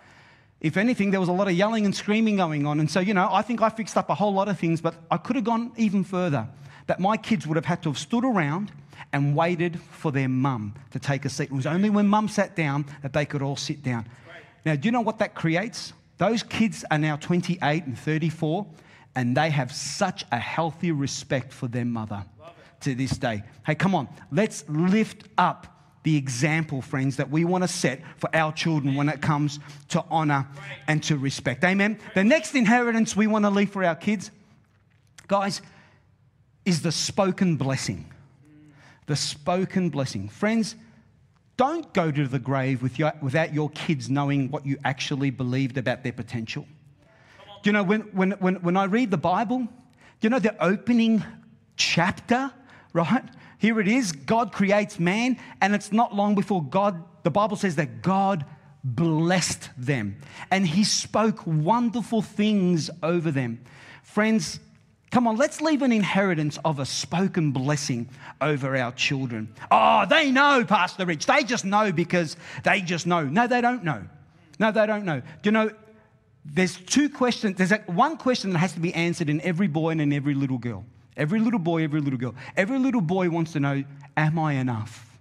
If 0.62 0.78
anything, 0.78 1.12
there 1.12 1.20
was 1.20 1.30
a 1.30 1.32
lot 1.32 1.48
of 1.48 1.54
yelling 1.54 1.86
and 1.86 1.96
screaming 1.96 2.38
going 2.38 2.66
on. 2.66 2.80
And 2.80 2.90
so, 2.90 3.02
you 3.02 3.14
know, 3.14 3.30
I 3.32 3.44
think 3.44 3.62
I 3.62 3.70
fixed 3.70 3.98
up 3.98 4.10
a 4.10 4.16
whole 4.16 4.34
lot 4.34 4.48
of 4.48 4.58
things, 4.58 4.82
but 4.82 4.96
I 5.12 5.18
could 5.18 5.36
have 5.36 5.46
gone 5.46 5.74
even 5.78 6.04
further. 6.04 6.48
That 6.88 7.00
my 7.00 7.18
kids 7.18 7.46
would 7.46 7.56
have 7.56 7.66
had 7.66 7.84
to 7.84 7.90
have 7.90 8.00
stood 8.00 8.26
around 8.26 8.72
and 9.14 9.36
waited 9.36 9.80
for 9.92 10.12
their 10.12 10.28
mum 10.28 10.74
to 10.90 10.98
take 10.98 11.24
a 11.24 11.30
seat. 11.30 11.52
It 11.52 11.56
was 11.56 11.68
only 11.68 11.92
when 11.92 12.08
mum 12.08 12.30
sat 12.30 12.56
down 12.56 12.88
that 13.04 13.14
they 13.14 13.28
could 13.28 13.44
all 13.44 13.58
sit 13.58 13.84
down. 13.84 14.08
Now, 14.66 14.76
do 14.76 14.88
you 14.88 14.92
know 14.92 15.02
what 15.02 15.20
that 15.20 15.36
creates? 15.36 15.94
Those 16.18 16.42
kids 16.42 16.84
are 16.90 16.98
now 16.98 17.16
28 17.18 17.86
and 17.86 17.96
34 17.96 18.66
and 19.16 19.36
they 19.36 19.50
have 19.50 19.72
such 19.72 20.26
a 20.32 20.38
healthy 20.38 20.92
respect 20.92 21.52
for 21.52 21.68
their 21.68 21.86
mother 21.86 22.24
to 22.82 22.96
this 22.96 23.12
day. 23.12 23.44
Hey, 23.66 23.76
come 23.76 23.96
on, 23.96 24.08
let's 24.32 24.64
lift 24.70 25.24
up 25.38 25.80
the 26.04 26.16
example, 26.16 26.82
friends, 26.82 27.18
that 27.18 27.30
we 27.30 27.44
want 27.44 27.64
to 27.64 27.68
set 27.68 28.02
for 28.18 28.34
our 28.34 28.54
children 28.54 28.96
when 28.96 29.10
it 29.10 29.22
comes 29.22 29.60
to 29.90 30.04
honor 30.10 30.48
and 30.88 31.04
to 31.04 31.18
respect. 31.18 31.64
Amen. 31.64 32.00
The 32.16 32.24
next 32.24 32.56
inheritance 32.56 33.16
we 33.16 33.28
want 33.28 33.44
to 33.44 33.50
leave 33.50 33.72
for 33.72 33.84
our 33.84 33.96
kids, 33.96 34.32
guys, 35.28 35.62
is 36.66 36.82
the 36.82 36.92
spoken 36.92 37.58
blessing. 37.58 38.06
The 39.08 39.16
spoken 39.16 39.90
blessing. 39.90 40.30
Friends, 40.30 40.76
don't 41.58 41.92
go 41.94 42.10
to 42.10 42.28
the 42.28 42.40
grave 42.40 42.82
with 42.82 42.98
your, 42.98 43.12
without 43.22 43.54
your 43.54 43.70
kids 43.72 44.10
knowing 44.10 44.50
what 44.50 44.66
you 44.66 44.78
actually 44.86 45.30
believed 45.30 45.78
about 45.78 46.04
their 46.04 46.14
potential. 46.14 46.66
You 47.64 47.72
know, 47.72 47.84
when, 47.84 48.02
when, 48.14 48.32
when, 48.32 48.56
when 48.56 48.78
I 48.78 48.86
read 48.86 49.12
the 49.12 49.18
Bible, 49.18 49.68
you 50.22 50.30
know 50.30 50.40
the 50.40 50.62
opening 50.64 51.24
chapter, 51.76 52.52
right? 52.94 53.24
Here 53.58 53.80
it 53.80 53.88
is 53.88 54.12
God 54.12 54.52
creates 54.54 55.00
man, 55.00 55.38
and 55.62 55.76
it's 55.76 55.92
not 55.92 56.16
long 56.16 56.36
before 56.36 56.64
God, 56.64 57.04
the 57.24 57.32
Bible 57.32 57.58
says 57.58 57.76
that 57.76 58.02
God 58.02 58.46
blessed 58.84 59.70
them 59.78 60.16
and 60.52 60.66
he 60.66 60.84
spoke 60.84 61.46
wonderful 61.46 62.22
things 62.22 62.90
over 63.04 63.32
them. 63.32 63.62
Friends, 64.04 64.60
come 65.12 65.28
on, 65.28 65.36
let's 65.36 65.62
leave 65.62 65.82
an 65.82 65.92
inheritance 65.92 66.58
of 66.64 66.80
a 66.80 66.86
spoken 66.86 67.52
blessing 67.52 68.10
over 68.42 68.76
our 68.78 68.92
children. 68.94 69.54
Oh, 69.70 70.06
they 70.10 70.32
know, 70.32 70.64
Pastor 70.66 71.06
Rich. 71.06 71.26
They 71.26 71.44
just 71.44 71.66
know 71.66 71.92
because 71.92 72.38
they 72.64 72.82
just 72.82 73.06
know. 73.06 73.24
No, 73.24 73.48
they 73.48 73.62
don't 73.62 73.84
know. 73.84 74.04
No, 74.60 74.72
they 74.72 74.86
don't 74.86 75.06
know. 75.06 75.20
Do 75.20 75.48
you 75.48 75.52
know, 75.52 75.72
there's 76.54 76.78
two 76.78 77.10
questions. 77.10 77.58
There's 77.58 77.74
one 77.88 78.18
question 78.18 78.52
that 78.52 78.60
has 78.60 78.74
to 78.74 78.80
be 78.80 78.94
answered 78.94 79.30
in 79.30 79.42
every 79.42 79.68
boy 79.68 79.92
and 79.92 80.02
in 80.02 80.14
every 80.14 80.34
little 80.34 80.58
girl. 80.58 80.86
Every 81.16 81.40
little 81.40 81.60
boy, 81.60 81.84
every 81.84 82.02
little 82.02 82.20
girl. 82.20 82.36
Every 82.56 82.80
little 82.80 83.02
boy 83.02 83.30
wants 83.30 83.54
to 83.54 83.60
know, 83.60 83.84
Am 84.18 84.40
I 84.40 84.54
enough? 84.54 85.18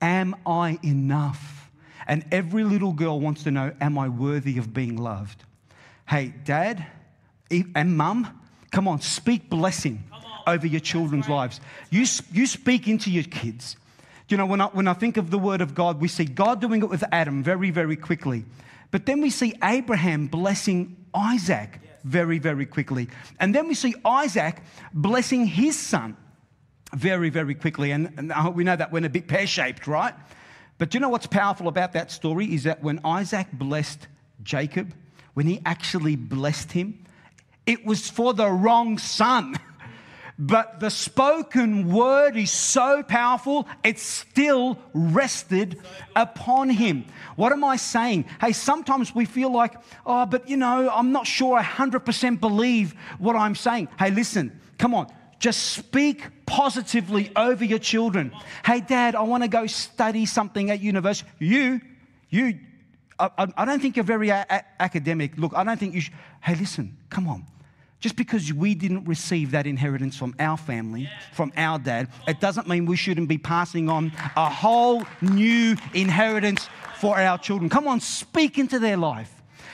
Am 0.00 0.34
I 0.46 0.78
enough? 0.82 1.70
And 2.06 2.24
every 2.32 2.64
little 2.64 2.92
girl 2.92 3.20
wants 3.20 3.44
to 3.44 3.50
know, 3.50 3.72
Am 3.80 3.98
I 3.98 4.08
worthy 4.08 4.58
of 4.58 4.74
being 4.74 4.96
loved? 4.96 5.44
Hey, 6.08 6.34
dad 6.44 6.84
and 7.50 7.96
mum, 7.96 8.40
come 8.70 8.88
on, 8.88 9.00
speak 9.00 9.48
blessing 9.48 10.02
over 10.46 10.66
your 10.66 10.80
children's 10.80 11.28
right. 11.28 11.36
lives. 11.36 11.60
You, 11.90 12.04
you 12.32 12.46
speak 12.46 12.88
into 12.88 13.10
your 13.10 13.24
kids. 13.24 13.76
You 14.28 14.36
know, 14.36 14.46
when 14.46 14.60
I, 14.60 14.66
when 14.66 14.88
I 14.88 14.94
think 14.94 15.18
of 15.18 15.30
the 15.30 15.38
word 15.38 15.60
of 15.60 15.74
God, 15.74 16.00
we 16.00 16.08
see 16.08 16.24
God 16.24 16.60
doing 16.60 16.82
it 16.82 16.88
with 16.88 17.04
Adam 17.12 17.42
very, 17.42 17.70
very 17.70 17.96
quickly. 17.96 18.44
But 18.92 19.06
then 19.06 19.20
we 19.20 19.30
see 19.30 19.54
Abraham 19.64 20.28
blessing 20.28 20.96
Isaac 21.12 21.80
very, 22.04 22.38
very 22.38 22.66
quickly. 22.66 23.08
And 23.40 23.54
then 23.54 23.66
we 23.66 23.74
see 23.74 23.94
Isaac 24.04 24.62
blessing 24.92 25.46
his 25.46 25.76
son 25.76 26.16
very, 26.94 27.30
very 27.30 27.54
quickly. 27.54 27.90
And, 27.90 28.32
we 28.54 28.64
know 28.64 28.76
that 28.76 28.92
went 28.92 29.06
a 29.06 29.08
bit 29.08 29.26
pear 29.26 29.46
shaped, 29.46 29.86
right? 29.86 30.14
But 30.78 30.90
do 30.90 30.96
you 30.96 31.00
know 31.00 31.08
what's 31.08 31.26
powerful 31.26 31.68
about 31.68 31.92
that 31.94 32.12
story 32.12 32.52
is 32.52 32.64
that 32.64 32.82
when 32.82 33.00
Isaac 33.04 33.46
blessed 33.52 34.08
Jacob, 34.42 34.92
when 35.34 35.46
he 35.46 35.60
actually 35.64 36.16
blessed 36.16 36.72
him, 36.72 37.04
it 37.64 37.86
was 37.86 38.10
for 38.10 38.34
the 38.34 38.50
wrong 38.50 38.98
son. 38.98 39.56
But 40.38 40.80
the 40.80 40.90
spoken 40.90 41.92
word 41.92 42.36
is 42.36 42.50
so 42.50 43.02
powerful, 43.02 43.68
it 43.84 43.98
still 43.98 44.78
rested 44.94 45.78
upon 46.16 46.70
him. 46.70 47.04
What 47.36 47.52
am 47.52 47.62
I 47.62 47.76
saying? 47.76 48.24
Hey, 48.40 48.52
sometimes 48.52 49.14
we 49.14 49.24
feel 49.24 49.52
like, 49.52 49.74
oh, 50.06 50.26
but 50.26 50.48
you 50.48 50.56
know, 50.56 50.90
I'm 50.92 51.12
not 51.12 51.26
sure 51.26 51.56
I 51.58 51.62
100% 51.62 52.40
believe 52.40 52.94
what 53.18 53.36
I'm 53.36 53.54
saying. 53.54 53.88
Hey, 53.98 54.10
listen, 54.10 54.58
come 54.78 54.94
on. 54.94 55.12
Just 55.38 55.72
speak 55.72 56.22
positively 56.46 57.30
over 57.36 57.64
your 57.64 57.78
children. 57.80 58.32
Hey, 58.64 58.80
dad, 58.80 59.14
I 59.14 59.22
want 59.22 59.42
to 59.42 59.48
go 59.48 59.66
study 59.66 60.24
something 60.24 60.70
at 60.70 60.80
university. 60.80 61.28
You, 61.40 61.80
you, 62.30 62.58
I, 63.18 63.48
I 63.56 63.64
don't 63.64 63.80
think 63.82 63.96
you're 63.96 64.04
very 64.04 64.30
a- 64.30 64.46
a- 64.48 64.64
academic. 64.80 65.36
Look, 65.36 65.52
I 65.54 65.64
don't 65.64 65.78
think 65.78 65.94
you 65.94 66.00
should. 66.00 66.14
Hey, 66.40 66.54
listen, 66.54 66.96
come 67.10 67.28
on. 67.28 67.44
Just 68.02 68.16
because 68.16 68.52
we 68.52 68.74
didn't 68.74 69.04
receive 69.04 69.52
that 69.52 69.64
inheritance 69.64 70.16
from 70.16 70.34
our 70.40 70.56
family, 70.56 71.08
from 71.32 71.52
our 71.56 71.78
dad, 71.78 72.08
it 72.26 72.40
doesn't 72.40 72.66
mean 72.66 72.84
we 72.84 72.96
shouldn't 72.96 73.28
be 73.28 73.38
passing 73.38 73.88
on 73.88 74.10
a 74.36 74.50
whole 74.50 75.04
new 75.20 75.76
inheritance 75.94 76.68
for 76.96 77.16
our 77.16 77.38
children. 77.38 77.70
Come 77.70 77.86
on, 77.86 78.00
speak 78.00 78.58
into 78.58 78.80
their 78.80 78.96
life. 78.96 79.32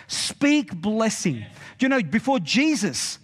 Speak 0.09 0.79
blessing. 0.79 1.47
You 1.81 1.89
know, 1.89 2.03
before 2.03 2.39
Jesus 2.39 3.19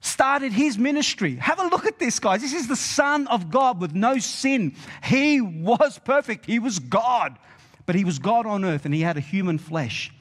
started 0.00 0.52
his 0.52 0.78
ministry, 0.78 1.36
have 1.36 1.60
a 1.60 1.66
look 1.66 1.84
at 1.84 1.98
this, 1.98 2.18
guys. 2.18 2.40
This 2.40 2.54
is 2.54 2.66
the 2.66 2.76
Son 2.76 3.26
of 3.26 3.50
God 3.50 3.78
with 3.78 3.94
no 3.94 4.16
sin. 4.16 4.74
He 5.02 5.42
was 5.42 6.00
perfect, 6.02 6.46
he 6.46 6.58
was 6.58 6.78
God, 6.78 7.38
but 7.84 7.94
he 7.94 8.06
was 8.06 8.18
God 8.18 8.46
on 8.46 8.64
earth 8.64 8.86
and 8.86 8.94
he 8.94 9.02
had 9.02 9.18
a 9.18 9.20
human 9.20 9.58
flesh. 9.58 10.13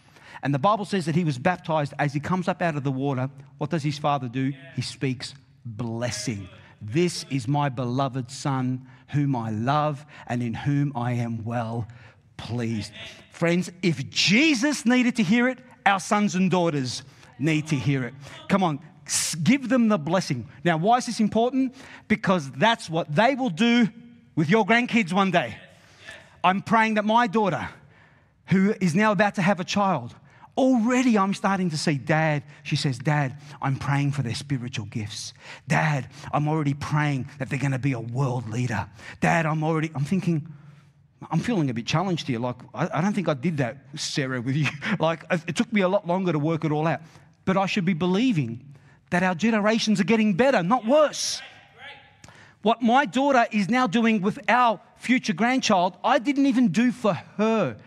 And 0.44 0.54
the 0.54 0.60
Bible 0.60 0.86
says 0.86 1.06
that 1.06 1.16
he 1.16 1.24
was 1.24 1.38
baptized 1.38 1.94
as 1.98 2.14
he 2.14 2.20
comes 2.20 2.48
up 2.48 2.62
out 2.62 2.76
of 2.76 2.84
the 2.84 2.92
water. 2.92 3.30
What 3.58 3.70
does 3.70 3.82
his 3.82 3.98
father 3.98 4.28
do? 4.28 4.52
He 4.76 4.82
speaks 4.82 5.34
blessing. 5.66 6.50
This 6.82 7.26
is 7.30 7.48
my 7.48 7.70
beloved 7.70 8.30
Son, 8.30 8.86
whom 9.08 9.38
I 9.38 9.52
love 9.52 10.06
and 10.28 10.44
in 10.44 10.54
whom 10.54 10.92
I 10.96 11.14
am 11.14 11.46
well 11.46 11.88
pleased. 12.36 12.92
Friends, 13.32 13.72
if 13.82 14.10
Jesus 14.10 14.86
needed 14.86 15.16
to 15.16 15.24
hear 15.24 15.48
it, 15.48 15.60
our 15.86 16.02
sons 16.02 16.36
and 16.36 16.52
daughters 16.52 17.04
need 17.40 17.68
to 17.68 17.76
hear 17.76 18.04
it. 18.04 18.14
Come 18.50 18.64
on, 18.64 18.80
give 19.44 19.70
them 19.70 19.88
the 19.88 19.98
blessing. 19.98 20.48
Now, 20.66 20.76
why 20.78 20.98
is 20.98 21.06
this 21.06 21.22
important? 21.22 21.74
Because 22.10 22.52
that's 22.52 22.90
what 22.90 23.14
they 23.16 23.36
will 23.36 23.50
do 23.50 23.88
with 24.36 24.50
your 24.50 24.66
grandkids 24.66 25.14
one 25.14 25.32
day. 25.32 25.56
I'm 26.44 26.62
praying 26.62 26.96
that 26.96 27.06
my 27.06 27.28
daughter, 27.28 27.70
who 28.48 28.76
is 28.82 28.94
now 28.94 29.14
about 29.14 29.36
to 29.36 29.42
have 29.42 29.62
a 29.62 29.64
child, 29.64 30.14
Already, 30.56 31.18
I'm 31.18 31.34
starting 31.34 31.72
to 31.72 31.78
see, 31.78 31.96
Dad, 31.96 32.44
she 32.62 32.76
says, 32.76 33.00
Dad, 33.00 33.38
I'm 33.62 33.76
praying 33.76 34.12
for 34.12 34.22
their 34.22 34.36
spiritual 34.36 34.86
gifts. 34.86 35.34
Dad, 35.68 36.10
I'm 36.32 36.48
already 36.48 36.76
praying 36.76 37.28
that 37.40 37.50
they're 37.50 37.60
going 37.60 37.72
to 37.72 37.80
be 37.80 37.94
a 37.94 38.00
world 38.00 38.48
leader. 38.50 38.88
Dad, 39.20 39.48
I'm 39.48 39.64
already, 39.64 39.90
I'm 39.96 40.04
thinking, 40.04 40.48
I'm 41.32 41.40
feeling 41.40 41.72
a 41.72 41.74
bit 41.74 41.88
challenged 41.88 42.28
here. 42.28 42.40
Like, 42.40 42.58
I, 42.74 42.88
I 42.94 43.02
don't 43.02 43.14
think 43.14 43.28
I 43.28 43.34
did 43.34 43.58
that, 43.58 43.78
Sarah, 43.96 44.42
with 44.42 44.56
you. 44.56 44.68
Like, 45.00 45.26
it 45.48 45.56
took 45.56 45.74
me 45.74 45.82
a 45.82 45.88
lot 45.88 46.08
longer 46.08 46.32
to 46.32 46.40
work 46.40 46.66
it 46.66 46.72
all 46.72 46.86
out. 46.86 47.02
But 47.46 47.58
I 47.58 47.66
should 47.66 47.86
be 47.86 47.94
believing 47.94 48.76
that 49.10 49.24
our 49.24 49.36
generations 49.36 50.00
are 50.00 50.06
getting 50.06 50.36
better, 50.36 50.62
not 50.62 50.86
worse. 50.86 51.42
What 52.62 52.82
my 52.82 53.06
daughter 53.06 53.46
is 53.52 53.70
now 53.70 53.88
doing 53.88 54.22
with 54.22 54.40
our 54.48 54.80
future 54.98 55.34
grandchild, 55.34 55.98
I 56.04 56.20
didn't 56.20 56.46
even 56.46 56.70
do 56.70 56.92
for 56.92 57.14
her. 57.38 57.78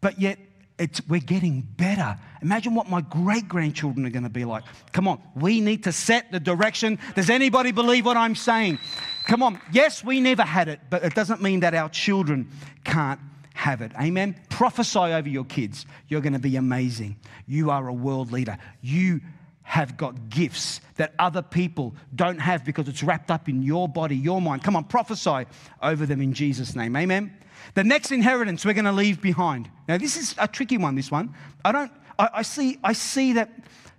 But 0.00 0.20
yet, 0.20 0.38
it's, 0.78 1.00
we're 1.08 1.20
getting 1.20 1.60
better. 1.60 2.18
Imagine 2.42 2.74
what 2.74 2.88
my 2.88 3.00
great 3.00 3.48
grandchildren 3.48 4.04
are 4.06 4.10
going 4.10 4.24
to 4.24 4.28
be 4.28 4.44
like. 4.44 4.64
Come 4.92 5.06
on, 5.06 5.20
we 5.36 5.60
need 5.60 5.84
to 5.84 5.92
set 5.92 6.32
the 6.32 6.40
direction. 6.40 6.98
Does 7.14 7.30
anybody 7.30 7.72
believe 7.72 8.04
what 8.04 8.16
I'm 8.16 8.34
saying? 8.34 8.78
Come 9.24 9.42
on, 9.42 9.60
yes, 9.72 10.04
we 10.04 10.20
never 10.20 10.42
had 10.42 10.68
it, 10.68 10.80
but 10.90 11.04
it 11.04 11.14
doesn't 11.14 11.40
mean 11.40 11.60
that 11.60 11.74
our 11.74 11.88
children 11.88 12.50
can't 12.84 13.20
have 13.54 13.80
it. 13.80 13.92
Amen. 14.00 14.36
Prophesy 14.50 14.98
over 14.98 15.28
your 15.28 15.44
kids. 15.44 15.86
You're 16.08 16.20
going 16.20 16.32
to 16.32 16.38
be 16.38 16.56
amazing. 16.56 17.16
You 17.46 17.70
are 17.70 17.88
a 17.88 17.92
world 17.92 18.32
leader. 18.32 18.58
You 18.82 19.20
have 19.64 19.96
got 19.96 20.28
gifts 20.28 20.80
that 20.96 21.14
other 21.18 21.42
people 21.42 21.94
don't 22.14 22.38
have 22.38 22.64
because 22.64 22.86
it's 22.86 23.02
wrapped 23.02 23.30
up 23.30 23.48
in 23.48 23.62
your 23.62 23.88
body, 23.88 24.16
your 24.16 24.40
mind. 24.40 24.62
Come 24.62 24.76
on, 24.76 24.84
prophesy 24.84 25.46
over 25.82 26.06
them 26.06 26.20
in 26.20 26.32
Jesus' 26.32 26.76
name. 26.76 26.94
Amen. 26.94 27.36
The 27.72 27.82
next 27.82 28.12
inheritance 28.12 28.64
we're 28.64 28.74
going 28.74 28.84
to 28.84 28.92
leave 28.92 29.20
behind. 29.20 29.68
Now, 29.88 29.98
this 29.98 30.16
is 30.16 30.34
a 30.38 30.46
tricky 30.46 30.78
one, 30.78 30.94
this 30.94 31.10
one. 31.10 31.34
I 31.64 31.72
don't, 31.72 31.90
I, 32.18 32.28
I, 32.34 32.42
see, 32.42 32.78
I 32.84 32.92
see 32.92 33.32
that 33.32 33.50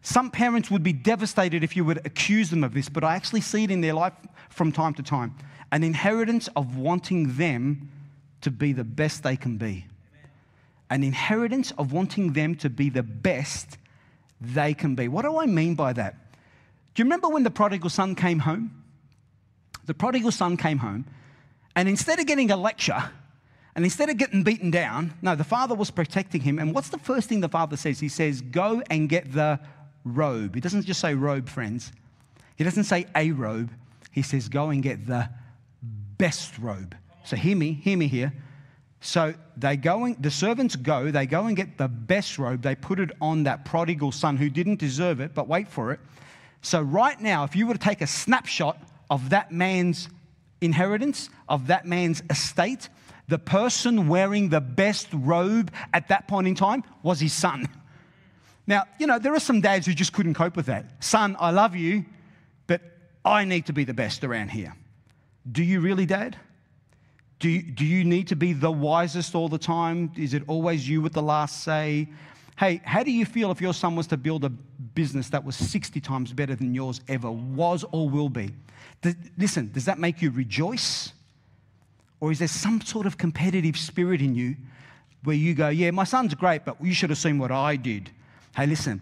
some 0.01 0.29
parents 0.29 0.69
would 0.69 0.83
be 0.83 0.93
devastated 0.93 1.63
if 1.63 1.75
you 1.75 1.83
would 1.83 2.05
accuse 2.05 2.51
them 2.51 2.63
of 2.63 2.73
this, 2.73 2.87
but 2.87 3.03
I 3.03 3.15
actually 3.15 3.41
see 3.41 3.63
it 3.63 3.71
in 3.71 3.81
their 3.81 3.93
life 3.93 4.13
from 4.49 4.71
time 4.71 4.93
to 4.93 5.03
time. 5.03 5.35
An 5.71 5.83
inheritance 5.83 6.47
of 6.55 6.77
wanting 6.77 7.37
them 7.37 7.89
to 8.41 8.51
be 8.51 8.71
the 8.71 8.83
best 8.83 9.23
they 9.23 9.35
can 9.35 9.57
be. 9.57 9.87
An 10.91 11.03
inheritance 11.03 11.71
of 11.71 11.91
wanting 11.91 12.33
them 12.33 12.53
to 12.57 12.69
be 12.69 12.91
the 12.91 13.01
best 13.01 13.79
they 14.53 14.73
can 14.73 14.95
be. 14.95 15.07
What 15.07 15.23
do 15.23 15.37
I 15.37 15.45
mean 15.45 15.75
by 15.75 15.93
that? 15.93 16.15
Do 16.93 17.01
you 17.01 17.05
remember 17.05 17.29
when 17.29 17.43
the 17.43 17.51
prodigal 17.51 17.89
son 17.89 18.15
came 18.15 18.39
home? 18.39 18.83
The 19.85 19.93
prodigal 19.93 20.31
son 20.31 20.57
came 20.57 20.79
home, 20.79 21.05
and 21.75 21.87
instead 21.87 22.19
of 22.19 22.25
getting 22.25 22.49
a 22.51 22.57
lecture, 22.57 23.11
and 23.75 23.83
instead 23.83 24.09
of 24.09 24.17
getting 24.17 24.43
beaten 24.43 24.71
down, 24.71 25.13
no, 25.21 25.35
the 25.35 25.43
father 25.43 25.75
was 25.75 25.91
protecting 25.91 26.41
him. 26.41 26.59
And 26.59 26.73
what's 26.73 26.89
the 26.89 26.97
first 26.97 27.27
thing 27.27 27.41
the 27.41 27.49
father 27.49 27.75
says? 27.75 27.99
He 27.99 28.07
says, 28.07 28.41
Go 28.41 28.81
and 28.89 29.09
get 29.09 29.33
the 29.33 29.59
robe. 30.05 30.55
He 30.55 30.61
doesn't 30.61 30.85
just 30.85 31.01
say 31.01 31.13
robe, 31.13 31.49
friends. 31.49 31.91
He 32.55 32.63
doesn't 32.63 32.85
say 32.85 33.05
a 33.15 33.31
robe. 33.31 33.69
He 34.11 34.21
says, 34.21 34.47
Go 34.47 34.69
and 34.69 34.81
get 34.81 35.05
the 35.05 35.29
best 36.17 36.57
robe. 36.57 36.95
So 37.25 37.35
hear 37.35 37.57
me, 37.57 37.73
hear 37.73 37.97
me 37.97 38.07
here. 38.07 38.31
So 39.05 39.35
they 39.55 39.77
going, 39.77 40.17
the 40.19 40.31
servants 40.31 40.75
go, 40.75 41.11
they 41.11 41.27
go 41.27 41.45
and 41.45 41.55
get 41.55 41.77
the 41.77 41.87
best 41.87 42.39
robe. 42.39 42.63
They 42.63 42.73
put 42.73 42.99
it 42.99 43.11
on 43.21 43.43
that 43.43 43.63
prodigal 43.63 44.11
son 44.11 44.35
who 44.35 44.49
didn't 44.49 44.79
deserve 44.79 45.19
it, 45.19 45.35
but 45.35 45.47
wait 45.47 45.67
for 45.67 45.91
it. 45.91 45.99
So 46.63 46.81
right 46.81 47.21
now, 47.21 47.43
if 47.43 47.55
you 47.55 47.67
were 47.67 47.73
to 47.73 47.79
take 47.79 48.01
a 48.01 48.07
snapshot 48.07 48.79
of 49.11 49.29
that 49.29 49.51
man's 49.51 50.09
inheritance, 50.59 51.29
of 51.47 51.67
that 51.67 51.85
man's 51.85 52.23
estate, 52.31 52.89
the 53.27 53.37
person 53.37 54.07
wearing 54.07 54.49
the 54.49 54.59
best 54.59 55.07
robe 55.11 55.71
at 55.93 56.07
that 56.07 56.27
point 56.27 56.47
in 56.47 56.55
time 56.55 56.83
was 57.03 57.19
his 57.19 57.31
son. 57.31 57.69
Now, 58.65 58.85
you 58.99 59.05
know, 59.05 59.19
there 59.19 59.35
are 59.35 59.39
some 59.39 59.61
dads 59.61 59.85
who 59.85 59.93
just 59.93 60.13
couldn't 60.13 60.33
cope 60.33 60.55
with 60.55 60.65
that. 60.65 61.03
Son, 61.03 61.37
I 61.39 61.51
love 61.51 61.75
you, 61.75 62.05
but 62.65 62.81
I 63.23 63.45
need 63.45 63.67
to 63.67 63.73
be 63.73 63.83
the 63.83 63.93
best 63.93 64.23
around 64.23 64.49
here. 64.49 64.73
Do 65.51 65.61
you 65.61 65.79
really, 65.79 66.07
dad? 66.07 66.37
Do 67.39 67.49
you, 67.49 67.61
do 67.61 67.85
you 67.85 68.03
need 68.03 68.27
to 68.29 68.35
be 68.35 68.53
the 68.53 68.71
wisest 68.71 69.35
all 69.35 69.49
the 69.49 69.57
time? 69.57 70.11
Is 70.17 70.33
it 70.33 70.43
always 70.47 70.87
you 70.87 71.01
with 71.01 71.13
the 71.13 71.21
last 71.21 71.63
say? 71.63 72.07
Hey, 72.57 72.81
how 72.85 73.03
do 73.03 73.11
you 73.11 73.25
feel 73.25 73.51
if 73.51 73.59
your 73.59 73.73
son 73.73 73.95
was 73.95 74.07
to 74.07 74.17
build 74.17 74.45
a 74.45 74.49
business 74.49 75.29
that 75.29 75.43
was 75.43 75.57
60 75.57 75.99
times 75.99 76.31
better 76.31 76.55
than 76.55 76.73
yours 76.73 77.01
ever 77.07 77.29
was 77.29 77.83
or 77.91 78.09
will 78.09 78.29
be? 78.29 78.53
listen, 79.37 79.71
does 79.71 79.85
that 79.85 79.99
make 79.99 80.21
you 80.21 80.31
rejoice? 80.31 81.13
Or 82.19 82.31
is 82.31 82.39
there 82.39 82.47
some 82.47 82.81
sort 82.81 83.05
of 83.05 83.17
competitive 83.17 83.77
spirit 83.77 84.21
in 84.21 84.33
you 84.33 84.55
where 85.23 85.35
you 85.35 85.53
go, 85.53 85.69
Yeah, 85.69 85.91
my 85.91 86.05
son's 86.05 86.33
great, 86.33 86.65
but 86.65 86.77
you 86.83 86.93
should 86.93 87.09
have 87.09 87.19
seen 87.19 87.37
what 87.37 87.51
I 87.51 87.75
did? 87.75 88.09
Hey, 88.55 88.65
listen, 88.65 89.01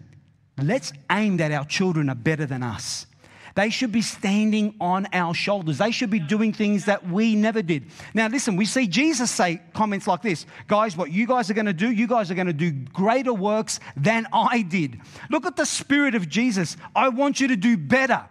let's 0.60 0.92
aim 1.10 1.36
that 1.38 1.52
our 1.52 1.64
children 1.64 2.10
are 2.10 2.14
better 2.14 2.44
than 2.44 2.62
us. 2.62 3.06
They 3.54 3.70
should 3.70 3.92
be 3.92 4.02
standing 4.02 4.74
on 4.80 5.06
our 5.12 5.32
shoulders. 5.32 5.78
They 5.78 5.92
should 5.92 6.10
be 6.10 6.18
doing 6.18 6.52
things 6.52 6.86
that 6.86 7.08
we 7.08 7.36
never 7.36 7.62
did. 7.62 7.84
Now, 8.12 8.26
listen, 8.26 8.56
we 8.56 8.64
see 8.66 8.88
Jesus 8.88 9.30
say 9.30 9.62
comments 9.72 10.06
like 10.06 10.22
this 10.22 10.46
Guys, 10.66 10.96
what 10.96 11.12
you 11.12 11.26
guys 11.26 11.50
are 11.50 11.54
going 11.54 11.66
to 11.66 11.72
do, 11.72 11.90
you 11.90 12.06
guys 12.06 12.30
are 12.30 12.34
going 12.34 12.48
to 12.48 12.52
do 12.52 12.72
greater 12.72 13.32
works 13.32 13.78
than 13.96 14.26
I 14.32 14.62
did. 14.62 15.00
Look 15.30 15.46
at 15.46 15.56
the 15.56 15.66
spirit 15.66 16.14
of 16.14 16.28
Jesus. 16.28 16.76
I 16.96 17.10
want 17.10 17.40
you 17.40 17.48
to 17.48 17.56
do 17.56 17.76
better. 17.76 18.26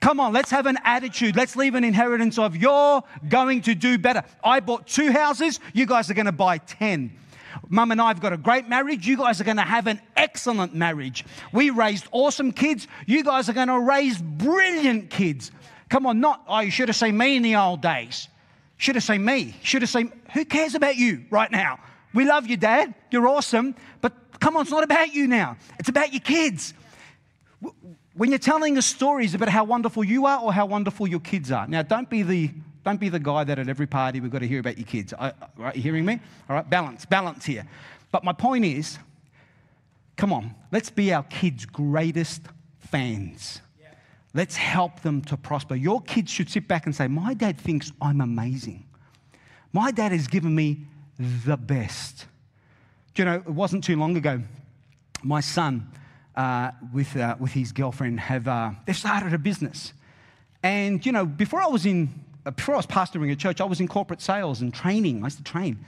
Come 0.00 0.20
on, 0.20 0.32
let's 0.32 0.50
have 0.50 0.66
an 0.66 0.78
attitude. 0.84 1.34
Let's 1.34 1.56
leave 1.56 1.74
an 1.74 1.82
inheritance 1.82 2.38
of 2.38 2.54
you're 2.54 3.02
going 3.28 3.62
to 3.62 3.74
do 3.74 3.98
better. 3.98 4.22
I 4.44 4.60
bought 4.60 4.86
two 4.86 5.10
houses, 5.10 5.58
you 5.72 5.86
guys 5.86 6.08
are 6.08 6.14
going 6.14 6.26
to 6.26 6.32
buy 6.32 6.58
10. 6.58 7.18
Mum 7.68 7.92
and 7.92 8.00
I 8.00 8.08
have 8.08 8.20
got 8.20 8.32
a 8.32 8.36
great 8.36 8.68
marriage. 8.68 9.06
You 9.06 9.16
guys 9.16 9.40
are 9.40 9.44
going 9.44 9.56
to 9.56 9.62
have 9.62 9.86
an 9.86 10.00
excellent 10.16 10.74
marriage. 10.74 11.24
We 11.52 11.70
raised 11.70 12.06
awesome 12.12 12.52
kids. 12.52 12.86
You 13.06 13.22
guys 13.24 13.48
are 13.48 13.52
going 13.52 13.68
to 13.68 13.80
raise 13.80 14.20
brilliant 14.20 15.10
kids. 15.10 15.50
Come 15.88 16.06
on, 16.06 16.20
not, 16.20 16.44
oh, 16.48 16.60
you 16.60 16.70
should 16.70 16.88
have 16.88 16.96
seen 16.96 17.16
me 17.16 17.36
in 17.36 17.42
the 17.42 17.56
old 17.56 17.80
days. 17.80 18.28
Should 18.76 18.94
have 18.94 19.04
seen 19.04 19.24
me. 19.24 19.54
Should 19.62 19.82
have 19.82 19.90
seen, 19.90 20.12
who 20.32 20.44
cares 20.44 20.74
about 20.74 20.96
you 20.96 21.24
right 21.30 21.50
now? 21.50 21.80
We 22.14 22.24
love 22.24 22.46
you, 22.46 22.56
Dad. 22.56 22.94
You're 23.10 23.26
awesome. 23.26 23.74
But 24.00 24.12
come 24.40 24.56
on, 24.56 24.62
it's 24.62 24.70
not 24.70 24.84
about 24.84 25.14
you 25.14 25.26
now. 25.26 25.56
It's 25.78 25.88
about 25.88 26.12
your 26.12 26.20
kids 26.20 26.74
when 28.14 28.30
you're 28.30 28.38
telling 28.38 28.76
us 28.76 28.86
stories 28.86 29.34
about 29.34 29.48
how 29.48 29.64
wonderful 29.64 30.04
you 30.04 30.26
are 30.26 30.40
or 30.40 30.52
how 30.52 30.66
wonderful 30.66 31.06
your 31.06 31.20
kids 31.20 31.52
are. 31.52 31.66
Now, 31.68 31.82
don't 31.82 32.10
be 32.10 32.22
the 32.22 32.50
don't 32.88 32.98
be 32.98 33.10
the 33.10 33.18
guy 33.18 33.44
that 33.44 33.58
at 33.58 33.68
every 33.68 33.86
party 33.86 34.18
we've 34.18 34.30
got 34.30 34.38
to 34.38 34.48
hear 34.48 34.60
about 34.60 34.78
your 34.78 34.86
kids. 34.86 35.12
I, 35.12 35.32
right, 35.58 35.76
you 35.76 35.82
hearing 35.82 36.06
me? 36.06 36.18
All 36.48 36.56
right, 36.56 36.68
balance, 36.68 37.04
balance 37.04 37.44
here. 37.44 37.66
But 38.10 38.24
my 38.24 38.32
point 38.32 38.64
is, 38.64 38.98
come 40.16 40.32
on, 40.32 40.54
let's 40.72 40.88
be 40.88 41.12
our 41.12 41.22
kids' 41.24 41.66
greatest 41.66 42.42
fans. 42.78 43.60
Let's 44.32 44.56
help 44.56 45.00
them 45.00 45.20
to 45.22 45.36
prosper. 45.36 45.74
Your 45.74 46.00
kids 46.00 46.30
should 46.30 46.48
sit 46.48 46.66
back 46.66 46.86
and 46.86 46.94
say, 46.94 47.08
My 47.08 47.34
dad 47.34 47.58
thinks 47.58 47.92
I'm 48.00 48.22
amazing. 48.22 48.86
My 49.72 49.90
dad 49.90 50.12
has 50.12 50.26
given 50.26 50.54
me 50.54 50.86
the 51.18 51.56
best. 51.58 52.26
Do 53.14 53.22
you 53.22 53.26
know, 53.26 53.34
it 53.34 53.48
wasn't 53.48 53.84
too 53.84 53.96
long 53.96 54.16
ago, 54.16 54.40
my 55.22 55.40
son, 55.40 55.90
uh, 56.36 56.70
with, 56.92 57.16
uh, 57.16 57.36
with 57.38 57.52
his 57.52 57.72
girlfriend, 57.72 58.20
have 58.20 58.48
uh, 58.48 58.70
they've 58.86 58.96
started 58.96 59.34
a 59.34 59.38
business. 59.38 59.92
And, 60.62 61.04
you 61.04 61.12
know, 61.12 61.26
before 61.26 61.60
I 61.60 61.66
was 61.66 61.84
in, 61.84 62.24
before 62.50 62.74
I 62.74 62.78
was 62.78 62.86
pastoring 62.86 63.30
a 63.32 63.36
church, 63.36 63.60
I 63.60 63.64
was 63.64 63.80
in 63.80 63.88
corporate 63.88 64.20
sales 64.20 64.60
and 64.60 64.72
training. 64.72 65.22
I 65.22 65.26
used 65.26 65.38
to 65.38 65.44
train. 65.44 65.84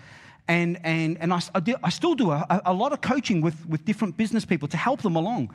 And, 0.48 0.78
and, 0.84 1.16
and 1.20 1.32
I, 1.32 1.40
I, 1.54 1.62
I 1.84 1.90
still 1.90 2.14
do 2.14 2.30
a, 2.30 2.62
a 2.64 2.72
lot 2.72 2.92
of 2.92 3.00
coaching 3.00 3.40
with, 3.40 3.66
with 3.68 3.84
different 3.84 4.16
business 4.16 4.44
people 4.44 4.68
to 4.68 4.76
help 4.76 5.02
them 5.02 5.16
along. 5.16 5.54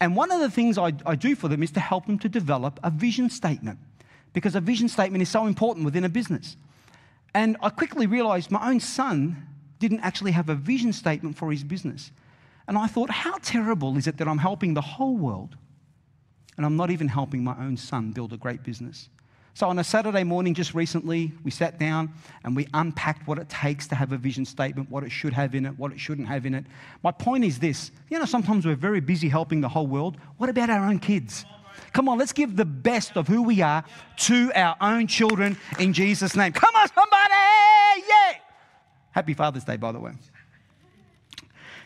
And 0.00 0.16
one 0.16 0.30
of 0.30 0.40
the 0.40 0.50
things 0.50 0.76
I, 0.76 0.92
I 1.06 1.14
do 1.14 1.34
for 1.34 1.48
them 1.48 1.62
is 1.62 1.70
to 1.72 1.80
help 1.80 2.06
them 2.06 2.18
to 2.18 2.28
develop 2.28 2.78
a 2.82 2.90
vision 2.90 3.30
statement 3.30 3.78
because 4.32 4.54
a 4.54 4.60
vision 4.60 4.88
statement 4.88 5.22
is 5.22 5.28
so 5.28 5.46
important 5.46 5.84
within 5.84 6.04
a 6.04 6.08
business. 6.08 6.56
And 7.32 7.56
I 7.62 7.70
quickly 7.70 8.06
realized 8.06 8.50
my 8.50 8.68
own 8.68 8.80
son 8.80 9.46
didn't 9.78 10.00
actually 10.00 10.32
have 10.32 10.48
a 10.48 10.54
vision 10.54 10.92
statement 10.92 11.36
for 11.36 11.50
his 11.50 11.64
business. 11.64 12.10
And 12.66 12.76
I 12.76 12.86
thought, 12.86 13.10
how 13.10 13.38
terrible 13.38 13.96
is 13.96 14.06
it 14.06 14.18
that 14.18 14.28
I'm 14.28 14.38
helping 14.38 14.74
the 14.74 14.80
whole 14.80 15.16
world 15.16 15.56
and 16.56 16.64
I'm 16.64 16.76
not 16.76 16.90
even 16.90 17.08
helping 17.08 17.42
my 17.42 17.56
own 17.58 17.76
son 17.76 18.12
build 18.12 18.32
a 18.32 18.36
great 18.36 18.62
business? 18.62 19.08
So, 19.56 19.68
on 19.68 19.78
a 19.78 19.84
Saturday 19.84 20.24
morning 20.24 20.52
just 20.52 20.74
recently, 20.74 21.32
we 21.44 21.52
sat 21.52 21.78
down 21.78 22.12
and 22.42 22.56
we 22.56 22.66
unpacked 22.74 23.28
what 23.28 23.38
it 23.38 23.48
takes 23.48 23.86
to 23.86 23.94
have 23.94 24.10
a 24.10 24.16
vision 24.16 24.44
statement, 24.44 24.90
what 24.90 25.04
it 25.04 25.10
should 25.10 25.32
have 25.32 25.54
in 25.54 25.64
it, 25.64 25.78
what 25.78 25.92
it 25.92 26.00
shouldn't 26.00 26.26
have 26.26 26.44
in 26.44 26.54
it. 26.54 26.64
My 27.04 27.12
point 27.12 27.44
is 27.44 27.60
this 27.60 27.92
you 28.10 28.18
know, 28.18 28.24
sometimes 28.24 28.66
we're 28.66 28.74
very 28.74 29.00
busy 29.00 29.28
helping 29.28 29.60
the 29.60 29.68
whole 29.68 29.86
world. 29.86 30.16
What 30.38 30.50
about 30.50 30.70
our 30.70 30.84
own 30.84 30.98
kids? 30.98 31.44
Come 31.92 32.08
on, 32.08 32.18
let's 32.18 32.32
give 32.32 32.56
the 32.56 32.64
best 32.64 33.16
of 33.16 33.28
who 33.28 33.42
we 33.42 33.62
are 33.62 33.84
to 34.16 34.50
our 34.56 34.76
own 34.80 35.06
children 35.06 35.56
in 35.78 35.92
Jesus' 35.92 36.34
name. 36.34 36.52
Come 36.52 36.74
on, 36.74 36.88
somebody! 36.88 38.02
Yeah! 38.08 38.32
Happy 39.12 39.34
Father's 39.34 39.62
Day, 39.62 39.76
by 39.76 39.92
the 39.92 40.00
way. 40.00 40.12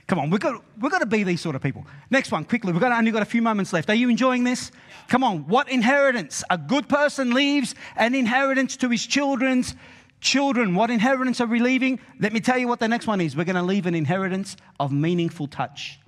Come 0.09 0.21
on, 0.21 0.31
we've 0.31 0.41
got, 0.41 0.65
we've 0.81 0.91
got 0.91 1.01
to 1.01 1.07
be 1.07 1.23
these 1.23 1.43
sort 1.43 1.55
of 1.55 1.63
people. 1.63 1.87
Next 2.11 2.33
one, 2.33 2.47
quickly. 2.47 2.73
We've 2.73 2.81
got, 2.81 2.93
only 2.93 3.11
got 3.11 3.21
a 3.21 3.27
few 3.27 3.43
moments 3.43 3.75
left. 3.75 3.91
Are 3.91 3.95
you 3.95 4.09
enjoying 4.09 4.43
this? 4.43 4.73
Come 5.07 5.23
on, 5.23 5.47
what 5.47 5.71
inheritance? 5.71 6.43
A 6.49 6.57
good 6.57 6.89
person 6.89 7.35
leaves 7.35 7.75
an 7.95 8.15
inheritance 8.15 8.79
to 8.79 8.89
his 8.89 9.07
children's 9.07 9.77
children. 10.21 10.75
What 10.75 10.91
inheritance 10.91 11.43
are 11.43 11.47
we 11.47 11.61
leaving? 11.61 12.01
Let 12.19 12.33
me 12.33 12.41
tell 12.41 12.57
you 12.57 12.67
what 12.67 12.81
the 12.81 12.89
next 12.89 13.07
one 13.07 13.21
is. 13.21 13.37
We're 13.37 13.45
going 13.45 13.57
to 13.57 13.63
leave 13.63 13.85
an 13.85 13.95
inheritance 13.95 14.57
of 14.81 14.93
meaningful 14.93 15.47
touch. 15.47 16.01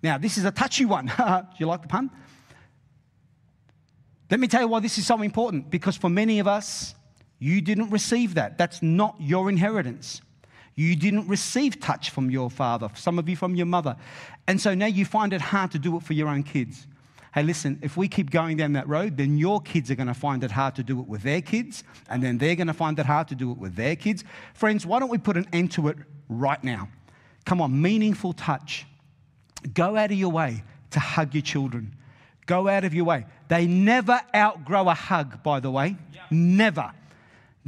Now, 0.00 0.16
this 0.16 0.38
is 0.38 0.44
a 0.44 0.52
touchy 0.52 0.84
one. 0.84 1.06
Do 1.18 1.44
you 1.58 1.66
like 1.66 1.82
the 1.82 1.88
pun? 1.88 2.10
Let 4.30 4.38
me 4.38 4.46
tell 4.46 4.60
you 4.60 4.68
why 4.68 4.78
this 4.78 4.98
is 4.98 5.06
so 5.06 5.20
important. 5.20 5.68
Because 5.68 5.96
for 5.96 6.08
many 6.08 6.38
of 6.38 6.46
us, 6.46 6.94
you 7.40 7.60
didn't 7.60 7.90
receive 7.90 8.34
that. 8.34 8.56
That's 8.56 8.82
not 8.82 9.16
your 9.18 9.48
inheritance. 9.50 10.22
You 10.78 10.94
didn't 10.94 11.26
receive 11.26 11.80
touch 11.80 12.10
from 12.10 12.30
your 12.30 12.48
father, 12.48 12.88
some 12.94 13.18
of 13.18 13.28
you 13.28 13.34
from 13.34 13.56
your 13.56 13.66
mother. 13.66 13.96
And 14.46 14.60
so 14.60 14.76
now 14.76 14.86
you 14.86 15.04
find 15.04 15.32
it 15.32 15.40
hard 15.40 15.72
to 15.72 15.78
do 15.80 15.96
it 15.96 16.04
for 16.04 16.12
your 16.12 16.28
own 16.28 16.44
kids. 16.44 16.86
Hey, 17.34 17.42
listen, 17.42 17.80
if 17.82 17.96
we 17.96 18.06
keep 18.06 18.30
going 18.30 18.58
down 18.58 18.74
that 18.74 18.86
road, 18.86 19.16
then 19.16 19.38
your 19.38 19.60
kids 19.60 19.90
are 19.90 19.96
going 19.96 20.06
to 20.06 20.14
find 20.14 20.44
it 20.44 20.52
hard 20.52 20.76
to 20.76 20.84
do 20.84 21.00
it 21.00 21.08
with 21.08 21.24
their 21.24 21.42
kids, 21.42 21.82
and 22.08 22.22
then 22.22 22.38
they're 22.38 22.54
going 22.54 22.68
to 22.68 22.72
find 22.72 22.96
it 23.00 23.06
hard 23.06 23.26
to 23.26 23.34
do 23.34 23.50
it 23.50 23.58
with 23.58 23.74
their 23.74 23.96
kids. 23.96 24.22
Friends, 24.54 24.86
why 24.86 25.00
don't 25.00 25.08
we 25.08 25.18
put 25.18 25.36
an 25.36 25.48
end 25.52 25.72
to 25.72 25.88
it 25.88 25.96
right 26.28 26.62
now? 26.62 26.88
Come 27.44 27.60
on, 27.60 27.82
meaningful 27.82 28.32
touch. 28.32 28.86
Go 29.74 29.96
out 29.96 30.12
of 30.12 30.16
your 30.16 30.30
way 30.30 30.62
to 30.90 31.00
hug 31.00 31.34
your 31.34 31.42
children. 31.42 31.92
Go 32.46 32.68
out 32.68 32.84
of 32.84 32.94
your 32.94 33.04
way. 33.04 33.26
They 33.48 33.66
never 33.66 34.20
outgrow 34.32 34.88
a 34.88 34.94
hug, 34.94 35.42
by 35.42 35.58
the 35.58 35.72
way. 35.72 35.96
Yeah. 36.14 36.20
Never. 36.30 36.92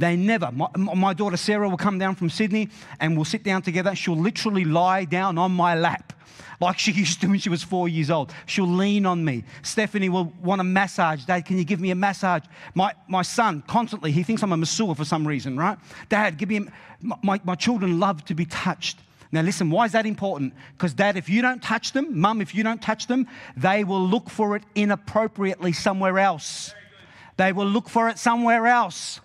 They 0.01 0.15
never. 0.15 0.51
My, 0.51 0.67
my, 0.75 1.13
daughter 1.13 1.37
Sarah 1.37 1.69
will 1.69 1.77
come 1.77 1.99
down 1.99 2.15
from 2.15 2.31
Sydney 2.31 2.69
and 2.99 3.15
we'll 3.15 3.23
sit 3.23 3.43
down 3.43 3.61
together. 3.61 3.93
She'll 3.93 4.17
literally 4.17 4.65
lie 4.65 5.05
down 5.05 5.37
on 5.37 5.51
my 5.51 5.75
lap 5.75 6.13
like 6.59 6.79
she 6.79 6.91
used 7.03 7.21
to 7.21 7.27
when 7.27 7.37
she 7.37 7.49
was 7.49 7.61
four 7.61 7.87
years 7.87 8.09
old. 8.09 8.33
She'll 8.47 8.65
lean 8.65 9.05
on 9.05 9.23
me. 9.23 9.43
Stephanie 9.61 10.09
will 10.09 10.33
want 10.41 10.59
a 10.59 10.63
massage. 10.63 11.25
Dad, 11.25 11.45
can 11.45 11.59
you 11.59 11.63
give 11.63 11.79
me 11.79 11.91
a 11.91 11.95
massage? 11.95 12.41
My, 12.73 12.95
my 13.07 13.21
son, 13.21 13.63
constantly, 13.67 14.11
he 14.11 14.23
thinks 14.23 14.41
I'm 14.41 14.51
a 14.51 14.57
masseur 14.57 14.95
for 14.95 15.05
some 15.05 15.27
reason, 15.27 15.55
right? 15.55 15.77
Dad, 16.09 16.39
give 16.39 16.49
me 16.49 16.57
a, 16.57 16.65
my, 17.21 17.39
my 17.43 17.53
children 17.53 17.99
love 17.99 18.25
to 18.25 18.33
be 18.33 18.45
touched. 18.45 18.97
Now, 19.31 19.41
listen, 19.41 19.69
why 19.69 19.85
is 19.85 19.91
that 19.91 20.07
important? 20.07 20.55
Because, 20.73 20.95
dad, 20.95 21.15
if 21.15 21.29
you 21.29 21.43
don't 21.43 21.61
touch 21.61 21.91
them, 21.91 22.19
mum, 22.19 22.41
if 22.41 22.55
you 22.55 22.63
don't 22.63 22.81
touch 22.81 23.05
them, 23.05 23.27
they 23.55 23.83
will 23.83 24.05
look 24.05 24.31
for 24.31 24.55
it 24.55 24.63
inappropriately 24.73 25.73
somewhere 25.73 26.17
else. 26.17 26.73
They 27.37 27.53
will 27.53 27.67
look 27.67 27.87
for 27.87 28.09
it 28.09 28.17
somewhere 28.17 28.65
else. 28.65 29.21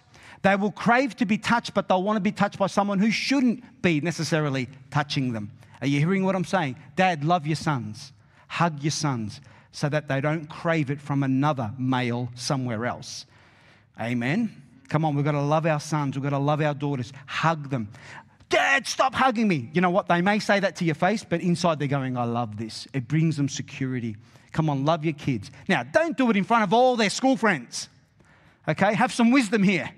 They 0.47 0.55
will 0.55 0.71
crave 0.71 1.17
to 1.17 1.27
be 1.27 1.39
touched, 1.39 1.75
but 1.75 1.89
they'll 1.89 2.05
want 2.05 2.19
to 2.19 2.21
be 2.21 2.31
touched 2.31 2.57
by 2.57 2.69
someone 2.69 3.01
who 3.01 3.11
shouldn't 3.11 3.83
be 3.83 4.01
necessarily 4.01 4.69
touching 4.93 5.33
them. 5.33 5.51
Are 5.81 5.89
you 5.89 5.99
hearing 5.99 6.25
what 6.25 6.37
I'm 6.37 6.45
saying? 6.45 6.77
Dad, 6.95 7.25
love 7.25 7.49
your 7.49 7.57
sons, 7.57 8.13
hug 8.47 8.81
your 8.81 8.93
sons 8.93 9.41
so 9.73 9.89
that 9.89 10.07
they 10.07 10.21
don't 10.21 10.47
crave 10.49 10.89
it 10.93 11.01
from 11.01 11.25
another 11.25 11.73
male 11.79 12.31
somewhere 12.37 12.87
else. 12.87 13.27
Amen. 14.01 14.63
Come 14.89 15.05
on, 15.05 15.17
we've 15.17 15.25
got 15.25 15.33
to 15.33 15.43
love 15.43 15.67
our 15.67 15.81
sons, 15.81 16.15
we've 16.15 16.23
got 16.23 16.31
to 16.31 16.39
love 16.39 16.61
our 16.61 16.75
daughters, 16.75 17.13
hug 17.27 17.69
them. 17.69 17.89
Dad, 18.49 18.87
stop 18.87 19.17
hugging 19.17 19.49
me. 19.49 19.69
You 19.73 19.81
know 19.81 19.91
what? 19.91 20.07
They 20.07 20.23
may 20.23 20.39
say 20.39 20.61
that 20.61 20.77
to 20.77 20.85
your 20.85 20.95
face, 20.95 21.25
but 21.29 21.41
inside 21.41 21.81
they're 21.81 21.89
going, 21.89 22.17
I 22.17 22.23
love 22.23 22.57
this. 22.57 22.87
It 22.93 23.09
brings 23.09 23.37
them 23.37 23.49
security. 23.49 24.15
Come 24.53 24.71
on, 24.71 24.85
love 24.85 25.05
your 25.05 25.15
kids. 25.15 25.51
Now, 25.69 25.83
don't 25.83 26.17
do 26.17 26.31
it 26.31 26.37
in 26.37 26.45
front 26.45 26.63
of 26.63 26.73
all 26.73 26.95
their 26.95 27.11
school 27.11 27.37
friends. 27.37 27.89
Okay? 28.69 28.95
Have 28.95 29.13
some 29.13 29.33
wisdom 29.33 29.65
here. 29.65 29.91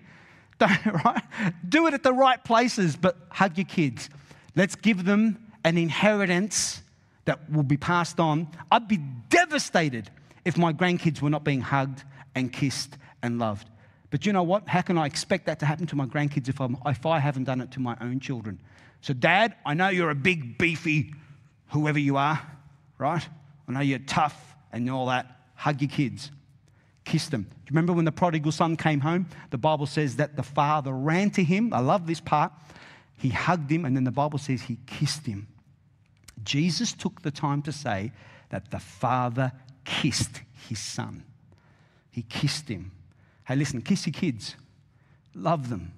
right? 1.04 1.22
Do 1.68 1.86
it 1.86 1.94
at 1.94 2.02
the 2.02 2.12
right 2.12 2.42
places, 2.42 2.96
but 2.96 3.16
hug 3.30 3.56
your 3.56 3.66
kids. 3.66 4.10
Let's 4.56 4.74
give 4.74 5.04
them 5.04 5.38
an 5.64 5.78
inheritance 5.78 6.82
that 7.24 7.50
will 7.50 7.62
be 7.62 7.76
passed 7.76 8.18
on. 8.18 8.48
I'd 8.70 8.88
be 8.88 8.98
devastated 9.28 10.10
if 10.44 10.56
my 10.56 10.72
grandkids 10.72 11.20
were 11.20 11.30
not 11.30 11.44
being 11.44 11.60
hugged 11.60 12.02
and 12.34 12.52
kissed 12.52 12.96
and 13.22 13.38
loved. 13.38 13.68
But 14.10 14.24
you 14.24 14.32
know 14.32 14.42
what? 14.42 14.66
How 14.66 14.80
can 14.80 14.96
I 14.96 15.06
expect 15.06 15.46
that 15.46 15.60
to 15.60 15.66
happen 15.66 15.86
to 15.88 15.96
my 15.96 16.06
grandkids 16.06 16.48
if, 16.48 16.60
I'm, 16.60 16.76
if 16.86 17.04
I 17.04 17.18
haven't 17.18 17.44
done 17.44 17.60
it 17.60 17.70
to 17.72 17.80
my 17.80 17.96
own 18.00 18.20
children? 18.20 18.58
So, 19.02 19.12
Dad, 19.12 19.54
I 19.66 19.74
know 19.74 19.90
you're 19.90 20.10
a 20.10 20.14
big, 20.14 20.58
beefy, 20.58 21.14
whoever 21.68 21.98
you 21.98 22.16
are, 22.16 22.40
right? 22.96 23.26
I 23.68 23.72
know 23.72 23.80
you're 23.80 23.98
tough 24.00 24.56
and 24.72 24.90
all 24.90 25.06
that. 25.06 25.26
Hug 25.54 25.80
your 25.82 25.90
kids 25.90 26.30
kissed 27.08 27.30
them. 27.30 27.42
Do 27.42 27.48
you 27.48 27.70
remember 27.70 27.94
when 27.94 28.04
the 28.04 28.12
prodigal 28.12 28.52
son 28.52 28.76
came 28.76 29.00
home? 29.00 29.26
The 29.50 29.58
Bible 29.58 29.86
says 29.86 30.16
that 30.16 30.36
the 30.36 30.42
father 30.42 30.92
ran 30.92 31.30
to 31.32 31.42
him. 31.42 31.72
I 31.72 31.80
love 31.80 32.06
this 32.06 32.20
part. 32.20 32.52
He 33.16 33.30
hugged 33.30 33.70
him, 33.70 33.84
and 33.84 33.96
then 33.96 34.04
the 34.04 34.12
Bible 34.12 34.38
says 34.38 34.62
he 34.62 34.78
kissed 34.86 35.26
him. 35.26 35.48
Jesus 36.44 36.92
took 36.92 37.22
the 37.22 37.30
time 37.30 37.62
to 37.62 37.72
say 37.72 38.12
that 38.50 38.70
the 38.70 38.78
father 38.78 39.52
kissed 39.84 40.42
his 40.68 40.78
son. 40.78 41.24
He 42.10 42.22
kissed 42.22 42.68
him. 42.68 42.92
Hey, 43.46 43.56
listen, 43.56 43.80
kiss 43.80 44.06
your 44.06 44.12
kids, 44.12 44.54
love 45.34 45.70
them. 45.70 45.92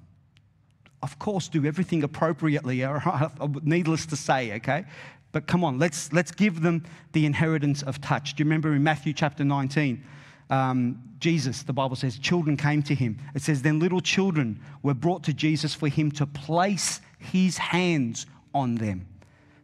Of 1.03 1.19
course, 1.19 1.49
do 1.49 1.65
everything 1.67 2.05
appropriately, 2.05 2.87
needless 3.63 4.07
to 4.07 4.17
say, 4.17 4.55
okay? 4.55 4.85
But 5.33 5.47
come 5.47 5.65
on, 5.65 5.79
let's, 5.79 6.13
let's 6.13 6.31
give 6.31 6.63
them 6.63 6.85
the 7.13 7.27
inheritance 7.27 7.83
of 7.83 8.01
touch. 8.01 8.35
Do 8.35 8.43
you 8.43 8.45
remember 8.45 8.75
in 8.75 8.85
Matthew 8.85 9.13
chapter 9.13 9.45
19? 9.45 10.05
Um, 10.51 11.03
Jesus, 11.19 11.63
the 11.63 11.73
Bible 11.73 11.97
says, 11.97 12.19
children 12.19 12.57
came 12.57 12.83
to 12.85 12.95
him. 12.95 13.19
It 13.35 13.43
says, 13.43 13.63
then 13.63 13.79
little 13.79 14.01
children 14.01 14.61
were 14.83 14.95
brought 14.95 15.23
to 15.25 15.33
Jesus 15.33 15.75
for 15.75 15.89
him 15.89 16.11
to 16.13 16.27
place 16.27 17.01
his 17.19 17.59
hands 17.59 18.27
on 18.55 18.75
them. 18.75 19.07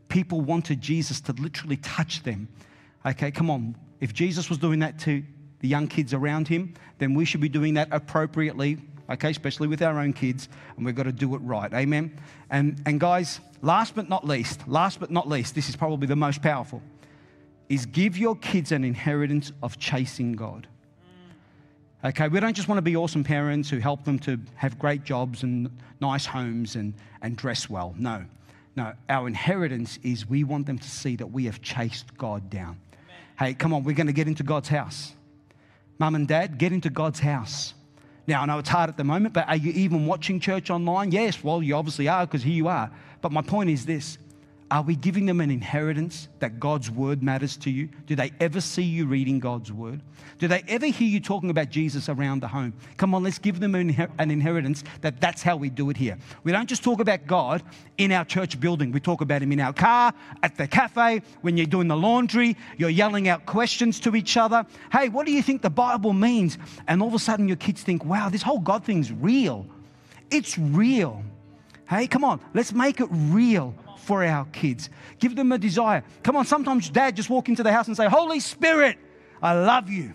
People 0.08 0.40
wanted 0.40 0.80
Jesus 0.80 1.20
to 1.22 1.32
literally 1.32 1.78
touch 1.78 2.22
them. 2.22 2.48
Okay, 3.04 3.30
come 3.30 3.50
on. 3.50 3.74
If 4.00 4.12
Jesus 4.12 4.48
was 4.48 4.58
doing 4.58 4.78
that 4.80 4.98
to 5.00 5.22
the 5.60 5.68
young 5.68 5.88
kids 5.88 6.12
around 6.14 6.46
him, 6.46 6.74
then 6.98 7.14
we 7.14 7.24
should 7.24 7.40
be 7.40 7.48
doing 7.48 7.74
that 7.74 7.88
appropriately, 7.90 8.78
okay, 9.10 9.30
especially 9.30 9.66
with 9.66 9.82
our 9.82 9.98
own 9.98 10.12
kids, 10.12 10.48
and 10.76 10.84
we've 10.84 10.94
got 10.94 11.04
to 11.04 11.12
do 11.12 11.34
it 11.34 11.38
right. 11.38 11.72
Amen. 11.72 12.20
And, 12.50 12.80
and 12.84 13.00
guys, 13.00 13.40
last 13.62 13.94
but 13.94 14.08
not 14.08 14.26
least, 14.26 14.68
last 14.68 15.00
but 15.00 15.10
not 15.10 15.26
least, 15.28 15.54
this 15.54 15.68
is 15.68 15.74
probably 15.74 16.06
the 16.06 16.16
most 16.16 16.42
powerful, 16.42 16.82
is 17.68 17.86
give 17.86 18.18
your 18.18 18.36
kids 18.36 18.70
an 18.70 18.84
inheritance 18.84 19.50
of 19.62 19.78
chasing 19.78 20.34
God. 20.34 20.68
Okay, 22.04 22.28
we 22.28 22.38
don't 22.40 22.54
just 22.54 22.68
want 22.68 22.78
to 22.78 22.82
be 22.82 22.94
awesome 22.94 23.24
parents 23.24 23.70
who 23.70 23.78
help 23.78 24.04
them 24.04 24.18
to 24.20 24.38
have 24.54 24.78
great 24.78 25.02
jobs 25.02 25.42
and 25.42 25.70
nice 26.00 26.26
homes 26.26 26.76
and, 26.76 26.92
and 27.22 27.36
dress 27.36 27.70
well. 27.70 27.94
No, 27.98 28.24
no. 28.76 28.92
Our 29.08 29.26
inheritance 29.26 29.98
is 30.02 30.28
we 30.28 30.44
want 30.44 30.66
them 30.66 30.78
to 30.78 30.88
see 30.88 31.16
that 31.16 31.26
we 31.26 31.46
have 31.46 31.62
chased 31.62 32.16
God 32.18 32.50
down. 32.50 32.78
Amen. 32.92 33.16
Hey, 33.38 33.54
come 33.54 33.72
on, 33.72 33.82
we're 33.82 33.96
going 33.96 34.08
to 34.08 34.12
get 34.12 34.28
into 34.28 34.42
God's 34.42 34.68
house. 34.68 35.14
Mum 35.98 36.14
and 36.14 36.28
dad, 36.28 36.58
get 36.58 36.72
into 36.72 36.90
God's 36.90 37.20
house. 37.20 37.72
Now, 38.26 38.42
I 38.42 38.46
know 38.46 38.58
it's 38.58 38.68
hard 38.68 38.90
at 38.90 38.98
the 38.98 39.04
moment, 39.04 39.32
but 39.32 39.48
are 39.48 39.56
you 39.56 39.72
even 39.72 40.06
watching 40.06 40.38
church 40.38 40.68
online? 40.68 41.12
Yes, 41.12 41.42
well, 41.42 41.62
you 41.62 41.74
obviously 41.76 42.08
are 42.08 42.26
because 42.26 42.42
here 42.42 42.54
you 42.54 42.68
are. 42.68 42.90
But 43.22 43.32
my 43.32 43.42
point 43.42 43.70
is 43.70 43.86
this 43.86 44.18
Are 44.68 44.82
we 44.82 44.96
giving 44.96 45.26
them 45.26 45.40
an 45.40 45.52
inheritance 45.52 46.26
that 46.40 46.58
God's 46.58 46.90
word 46.90 47.22
matters 47.22 47.56
to 47.58 47.70
you? 47.70 47.88
Do 48.06 48.16
they 48.16 48.32
ever 48.40 48.60
see 48.60 48.82
you 48.82 49.06
reading 49.06 49.38
God's 49.38 49.70
word? 49.70 50.00
Do 50.38 50.48
they 50.48 50.64
ever 50.66 50.86
hear 50.86 51.06
you 51.06 51.20
talking 51.20 51.50
about 51.50 51.70
Jesus 51.70 52.08
around 52.08 52.42
the 52.42 52.48
home? 52.48 52.72
Come 52.96 53.14
on, 53.14 53.22
let's 53.22 53.38
give 53.38 53.60
them 53.60 53.76
an 53.76 54.10
inheritance 54.18 54.82
that 55.02 55.20
that's 55.20 55.40
how 55.40 55.56
we 55.56 55.70
do 55.70 55.88
it 55.90 55.96
here. 55.96 56.18
We 56.42 56.50
don't 56.50 56.68
just 56.68 56.82
talk 56.82 56.98
about 56.98 57.28
God 57.28 57.62
in 57.96 58.10
our 58.10 58.24
church 58.24 58.58
building. 58.58 58.90
We 58.90 58.98
talk 58.98 59.20
about 59.20 59.40
him 59.40 59.52
in 59.52 59.60
our 59.60 59.72
car, 59.72 60.12
at 60.42 60.56
the 60.56 60.66
cafe, 60.66 61.22
when 61.42 61.56
you're 61.56 61.66
doing 61.66 61.86
the 61.86 61.96
laundry, 61.96 62.56
you're 62.76 62.90
yelling 62.90 63.28
out 63.28 63.46
questions 63.46 64.00
to 64.00 64.16
each 64.16 64.36
other. 64.36 64.66
Hey, 64.90 65.10
what 65.10 65.26
do 65.26 65.32
you 65.32 65.42
think 65.42 65.62
the 65.62 65.70
Bible 65.70 66.12
means? 66.12 66.58
And 66.88 67.00
all 67.00 67.08
of 67.08 67.14
a 67.14 67.20
sudden 67.20 67.46
your 67.46 67.56
kids 67.56 67.82
think, 67.82 68.04
wow, 68.04 68.30
this 68.30 68.42
whole 68.42 68.58
God 68.58 68.84
thing's 68.84 69.12
real. 69.12 69.64
It's 70.32 70.58
real. 70.58 71.22
Hey, 71.88 72.08
come 72.08 72.24
on, 72.24 72.40
let's 72.52 72.72
make 72.72 73.00
it 73.00 73.06
real 73.12 73.72
for 73.98 74.24
our 74.24 74.44
kids. 74.46 74.90
Give 75.18 75.34
them 75.34 75.52
a 75.52 75.58
desire. 75.58 76.04
Come 76.22 76.36
on, 76.36 76.46
sometimes 76.46 76.90
dad 76.90 77.16
just 77.16 77.30
walk 77.30 77.48
into 77.48 77.62
the 77.62 77.72
house 77.72 77.88
and 77.88 77.96
say, 77.96 78.06
Holy 78.06 78.40
Spirit, 78.40 78.98
I 79.42 79.54
love 79.54 79.88
you. 79.90 80.12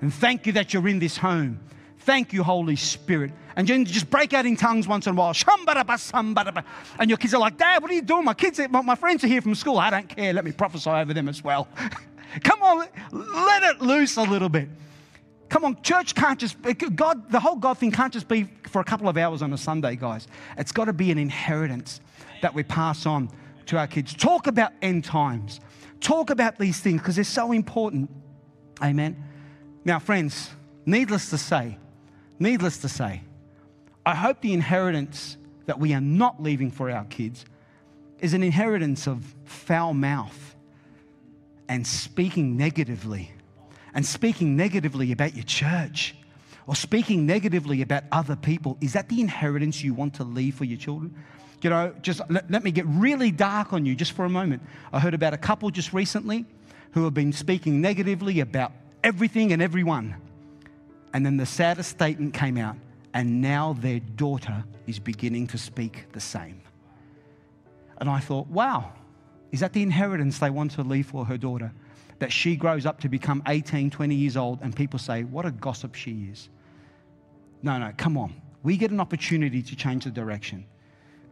And 0.00 0.12
thank 0.12 0.46
you 0.46 0.52
that 0.52 0.72
you're 0.72 0.88
in 0.88 0.98
this 0.98 1.16
home. 1.16 1.60
Thank 2.00 2.32
you, 2.32 2.42
Holy 2.42 2.76
Spirit. 2.76 3.32
And 3.56 3.66
then 3.66 3.84
just 3.84 4.08
break 4.08 4.32
out 4.32 4.46
in 4.46 4.56
tongues 4.56 4.86
once 4.86 5.06
in 5.06 5.14
a 5.14 5.16
while. 5.16 5.34
And 6.98 7.10
your 7.10 7.18
kids 7.18 7.34
are 7.34 7.40
like, 7.40 7.58
Dad, 7.58 7.82
what 7.82 7.90
are 7.90 7.94
you 7.94 8.02
doing? 8.02 8.24
My 8.24 8.34
kids, 8.34 8.60
my 8.70 8.94
friends 8.94 9.24
are 9.24 9.26
here 9.26 9.42
from 9.42 9.54
school. 9.54 9.78
I 9.78 9.90
don't 9.90 10.08
care. 10.08 10.32
Let 10.32 10.44
me 10.44 10.52
prophesy 10.52 10.90
over 10.90 11.12
them 11.12 11.28
as 11.28 11.42
well. 11.42 11.68
Come 12.44 12.62
on, 12.62 12.86
let 13.12 13.62
it 13.64 13.80
loose 13.80 14.16
a 14.16 14.22
little 14.22 14.48
bit. 14.48 14.68
Come 15.48 15.64
on, 15.64 15.80
church 15.82 16.14
can't 16.14 16.38
just, 16.38 16.56
God, 16.94 17.30
the 17.30 17.40
whole 17.40 17.56
God 17.56 17.78
thing 17.78 17.90
can't 17.90 18.12
just 18.12 18.28
be 18.28 18.44
for 18.68 18.80
a 18.80 18.84
couple 18.84 19.08
of 19.08 19.16
hours 19.16 19.40
on 19.40 19.52
a 19.52 19.58
Sunday, 19.58 19.96
guys. 19.96 20.28
It's 20.58 20.72
got 20.72 20.84
to 20.84 20.92
be 20.92 21.10
an 21.10 21.18
inheritance 21.18 22.00
that 22.42 22.54
we 22.54 22.62
pass 22.62 23.06
on 23.06 23.30
to 23.66 23.78
our 23.78 23.86
kids. 23.86 24.14
Talk 24.14 24.46
about 24.46 24.72
end 24.82 25.04
times. 25.04 25.60
Talk 26.00 26.30
about 26.30 26.58
these 26.58 26.80
things 26.80 27.00
because 27.00 27.16
they're 27.16 27.24
so 27.24 27.52
important. 27.52 28.10
Amen. 28.82 29.24
Now, 29.84 29.98
friends, 29.98 30.50
needless 30.86 31.30
to 31.30 31.38
say, 31.38 31.78
needless 32.38 32.78
to 32.78 32.88
say, 32.88 33.22
I 34.06 34.14
hope 34.14 34.40
the 34.40 34.52
inheritance 34.52 35.36
that 35.66 35.78
we 35.78 35.92
are 35.92 36.00
not 36.00 36.42
leaving 36.42 36.70
for 36.70 36.90
our 36.90 37.04
kids 37.04 37.44
is 38.20 38.34
an 38.34 38.42
inheritance 38.42 39.06
of 39.06 39.34
foul 39.44 39.94
mouth 39.94 40.56
and 41.68 41.86
speaking 41.86 42.56
negatively 42.56 43.30
and 43.94 44.04
speaking 44.04 44.56
negatively 44.56 45.12
about 45.12 45.34
your 45.34 45.44
church 45.44 46.14
or 46.66 46.74
speaking 46.74 47.26
negatively 47.26 47.82
about 47.82 48.04
other 48.12 48.36
people. 48.36 48.76
Is 48.80 48.92
that 48.94 49.08
the 49.08 49.20
inheritance 49.20 49.82
you 49.82 49.94
want 49.94 50.14
to 50.14 50.24
leave 50.24 50.54
for 50.54 50.64
your 50.64 50.78
children? 50.78 51.14
You 51.62 51.70
know, 51.70 51.94
just 52.02 52.20
let, 52.28 52.50
let 52.50 52.62
me 52.62 52.70
get 52.70 52.86
really 52.86 53.30
dark 53.30 53.72
on 53.72 53.84
you 53.84 53.94
just 53.94 54.12
for 54.12 54.24
a 54.24 54.28
moment. 54.28 54.62
I 54.92 55.00
heard 55.00 55.14
about 55.14 55.34
a 55.34 55.38
couple 55.38 55.70
just 55.70 55.92
recently 55.92 56.46
who 56.92 57.04
have 57.04 57.14
been 57.14 57.32
speaking 57.32 57.80
negatively 57.80 58.40
about 58.40 58.72
everything 59.02 59.52
and 59.52 59.60
everyone. 59.60 60.16
And 61.12 61.24
then 61.24 61.36
the 61.36 61.46
saddest 61.46 61.90
statement 61.90 62.34
came 62.34 62.58
out, 62.58 62.76
and 63.14 63.40
now 63.40 63.72
their 63.72 64.00
daughter 64.00 64.64
is 64.86 64.98
beginning 64.98 65.46
to 65.48 65.58
speak 65.58 66.06
the 66.12 66.20
same. 66.20 66.60
And 67.98 68.08
I 68.08 68.20
thought, 68.20 68.46
wow, 68.48 68.92
is 69.50 69.60
that 69.60 69.72
the 69.72 69.82
inheritance 69.82 70.38
they 70.38 70.50
want 70.50 70.72
to 70.72 70.82
leave 70.82 71.06
for 71.06 71.24
her 71.24 71.36
daughter? 71.36 71.72
That 72.18 72.32
she 72.32 72.56
grows 72.56 72.84
up 72.84 73.00
to 73.00 73.08
become 73.08 73.42
18, 73.46 73.90
20 73.90 74.14
years 74.14 74.36
old, 74.36 74.60
and 74.62 74.74
people 74.74 74.98
say, 74.98 75.24
what 75.24 75.46
a 75.46 75.50
gossip 75.50 75.94
she 75.94 76.28
is. 76.30 76.48
No, 77.62 77.78
no, 77.78 77.92
come 77.96 78.16
on. 78.16 78.40
We 78.62 78.76
get 78.76 78.90
an 78.90 79.00
opportunity 79.00 79.62
to 79.62 79.76
change 79.76 80.04
the 80.04 80.10
direction. 80.10 80.66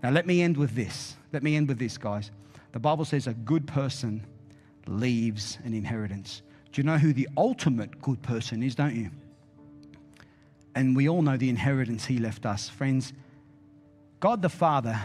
Now, 0.02 0.10
let 0.10 0.26
me 0.26 0.42
end 0.42 0.56
with 0.56 0.74
this. 0.74 1.16
Let 1.32 1.42
me 1.42 1.56
end 1.56 1.68
with 1.68 1.78
this, 1.78 1.98
guys. 1.98 2.30
The 2.72 2.78
Bible 2.78 3.04
says 3.04 3.26
a 3.26 3.34
good 3.34 3.66
person 3.66 4.24
leaves 4.86 5.58
an 5.64 5.74
inheritance. 5.74 6.42
Do 6.72 6.80
you 6.80 6.86
know 6.86 6.98
who 6.98 7.12
the 7.12 7.28
ultimate 7.36 8.00
good 8.00 8.22
person 8.22 8.62
is, 8.62 8.74
don't 8.74 8.94
you? 8.94 9.10
And 10.74 10.94
we 10.94 11.08
all 11.08 11.22
know 11.22 11.36
the 11.36 11.48
inheritance 11.48 12.04
he 12.04 12.18
left 12.18 12.44
us. 12.44 12.68
Friends, 12.68 13.14
God 14.20 14.42
the 14.42 14.48
Father 14.48 15.00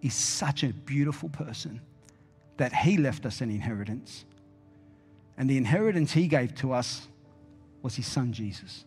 is 0.00 0.14
such 0.14 0.62
a 0.62 0.68
beautiful 0.68 1.28
person 1.28 1.80
that 2.56 2.72
he 2.72 2.96
left 2.96 3.26
us 3.26 3.40
an 3.40 3.50
inheritance. 3.50 4.24
And 5.36 5.48
the 5.48 5.56
inheritance 5.56 6.12
he 6.12 6.26
gave 6.26 6.54
to 6.56 6.72
us 6.72 7.08
was 7.82 7.94
his 7.94 8.06
son 8.06 8.32
Jesus. 8.32 8.84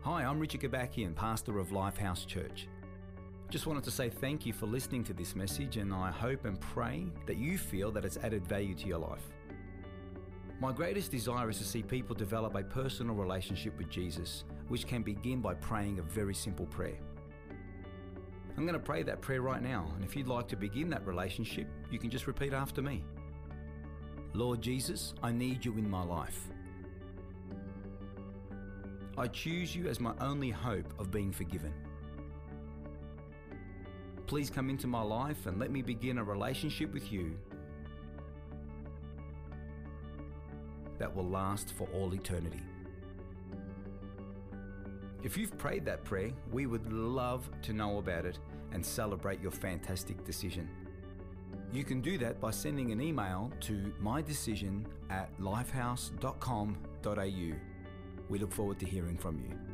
Hi, 0.00 0.22
I'm 0.24 0.38
Richard 0.38 0.60
Kobakian, 0.60 1.14
pastor 1.14 1.58
of 1.58 1.68
Lifehouse 1.68 2.26
Church. 2.26 2.66
Just 3.54 3.68
wanted 3.68 3.84
to 3.84 3.92
say 3.92 4.10
thank 4.10 4.44
you 4.44 4.52
for 4.52 4.66
listening 4.66 5.04
to 5.04 5.12
this 5.12 5.36
message, 5.36 5.76
and 5.76 5.94
I 5.94 6.10
hope 6.10 6.44
and 6.44 6.60
pray 6.60 7.06
that 7.26 7.36
you 7.36 7.56
feel 7.56 7.92
that 7.92 8.04
it's 8.04 8.16
added 8.16 8.44
value 8.44 8.74
to 8.74 8.88
your 8.88 8.98
life. 8.98 9.30
My 10.58 10.72
greatest 10.72 11.12
desire 11.12 11.48
is 11.48 11.58
to 11.58 11.64
see 11.64 11.80
people 11.80 12.16
develop 12.16 12.56
a 12.56 12.64
personal 12.64 13.14
relationship 13.14 13.78
with 13.78 13.88
Jesus, 13.88 14.42
which 14.66 14.88
can 14.88 15.04
begin 15.04 15.40
by 15.40 15.54
praying 15.54 16.00
a 16.00 16.02
very 16.02 16.34
simple 16.34 16.66
prayer. 16.66 16.98
I'm 18.56 18.66
going 18.66 18.76
to 18.76 18.84
pray 18.84 19.04
that 19.04 19.20
prayer 19.20 19.40
right 19.40 19.62
now, 19.62 19.88
and 19.94 20.02
if 20.04 20.16
you'd 20.16 20.26
like 20.26 20.48
to 20.48 20.56
begin 20.56 20.90
that 20.90 21.06
relationship, 21.06 21.68
you 21.92 22.00
can 22.00 22.10
just 22.10 22.26
repeat 22.26 22.52
after 22.52 22.82
me. 22.82 23.04
Lord 24.32 24.62
Jesus, 24.62 25.14
I 25.22 25.30
need 25.30 25.64
you 25.64 25.74
in 25.74 25.88
my 25.88 26.02
life. 26.02 26.48
I 29.16 29.28
choose 29.28 29.76
you 29.76 29.86
as 29.86 30.00
my 30.00 30.12
only 30.20 30.50
hope 30.50 30.92
of 30.98 31.12
being 31.12 31.30
forgiven. 31.30 31.72
Please 34.26 34.50
come 34.50 34.70
into 34.70 34.86
my 34.86 35.02
life 35.02 35.46
and 35.46 35.58
let 35.58 35.70
me 35.70 35.82
begin 35.82 36.18
a 36.18 36.24
relationship 36.24 36.92
with 36.92 37.12
you 37.12 37.36
that 40.98 41.14
will 41.14 41.28
last 41.28 41.74
for 41.74 41.88
all 41.92 42.14
eternity. 42.14 42.62
If 45.22 45.36
you've 45.36 45.56
prayed 45.58 45.84
that 45.86 46.04
prayer, 46.04 46.30
we 46.52 46.66
would 46.66 46.92
love 46.92 47.48
to 47.62 47.72
know 47.72 47.98
about 47.98 48.26
it 48.26 48.38
and 48.72 48.84
celebrate 48.84 49.40
your 49.40 49.52
fantastic 49.52 50.24
decision. 50.24 50.68
You 51.72 51.82
can 51.82 52.00
do 52.00 52.18
that 52.18 52.40
by 52.40 52.50
sending 52.50 52.92
an 52.92 53.00
email 53.00 53.50
to 53.62 53.92
mydecision 54.02 54.84
at 55.10 55.36
lifehouse.com.au. 55.40 57.52
We 58.28 58.38
look 58.38 58.52
forward 58.52 58.78
to 58.80 58.86
hearing 58.86 59.18
from 59.18 59.40
you. 59.40 59.73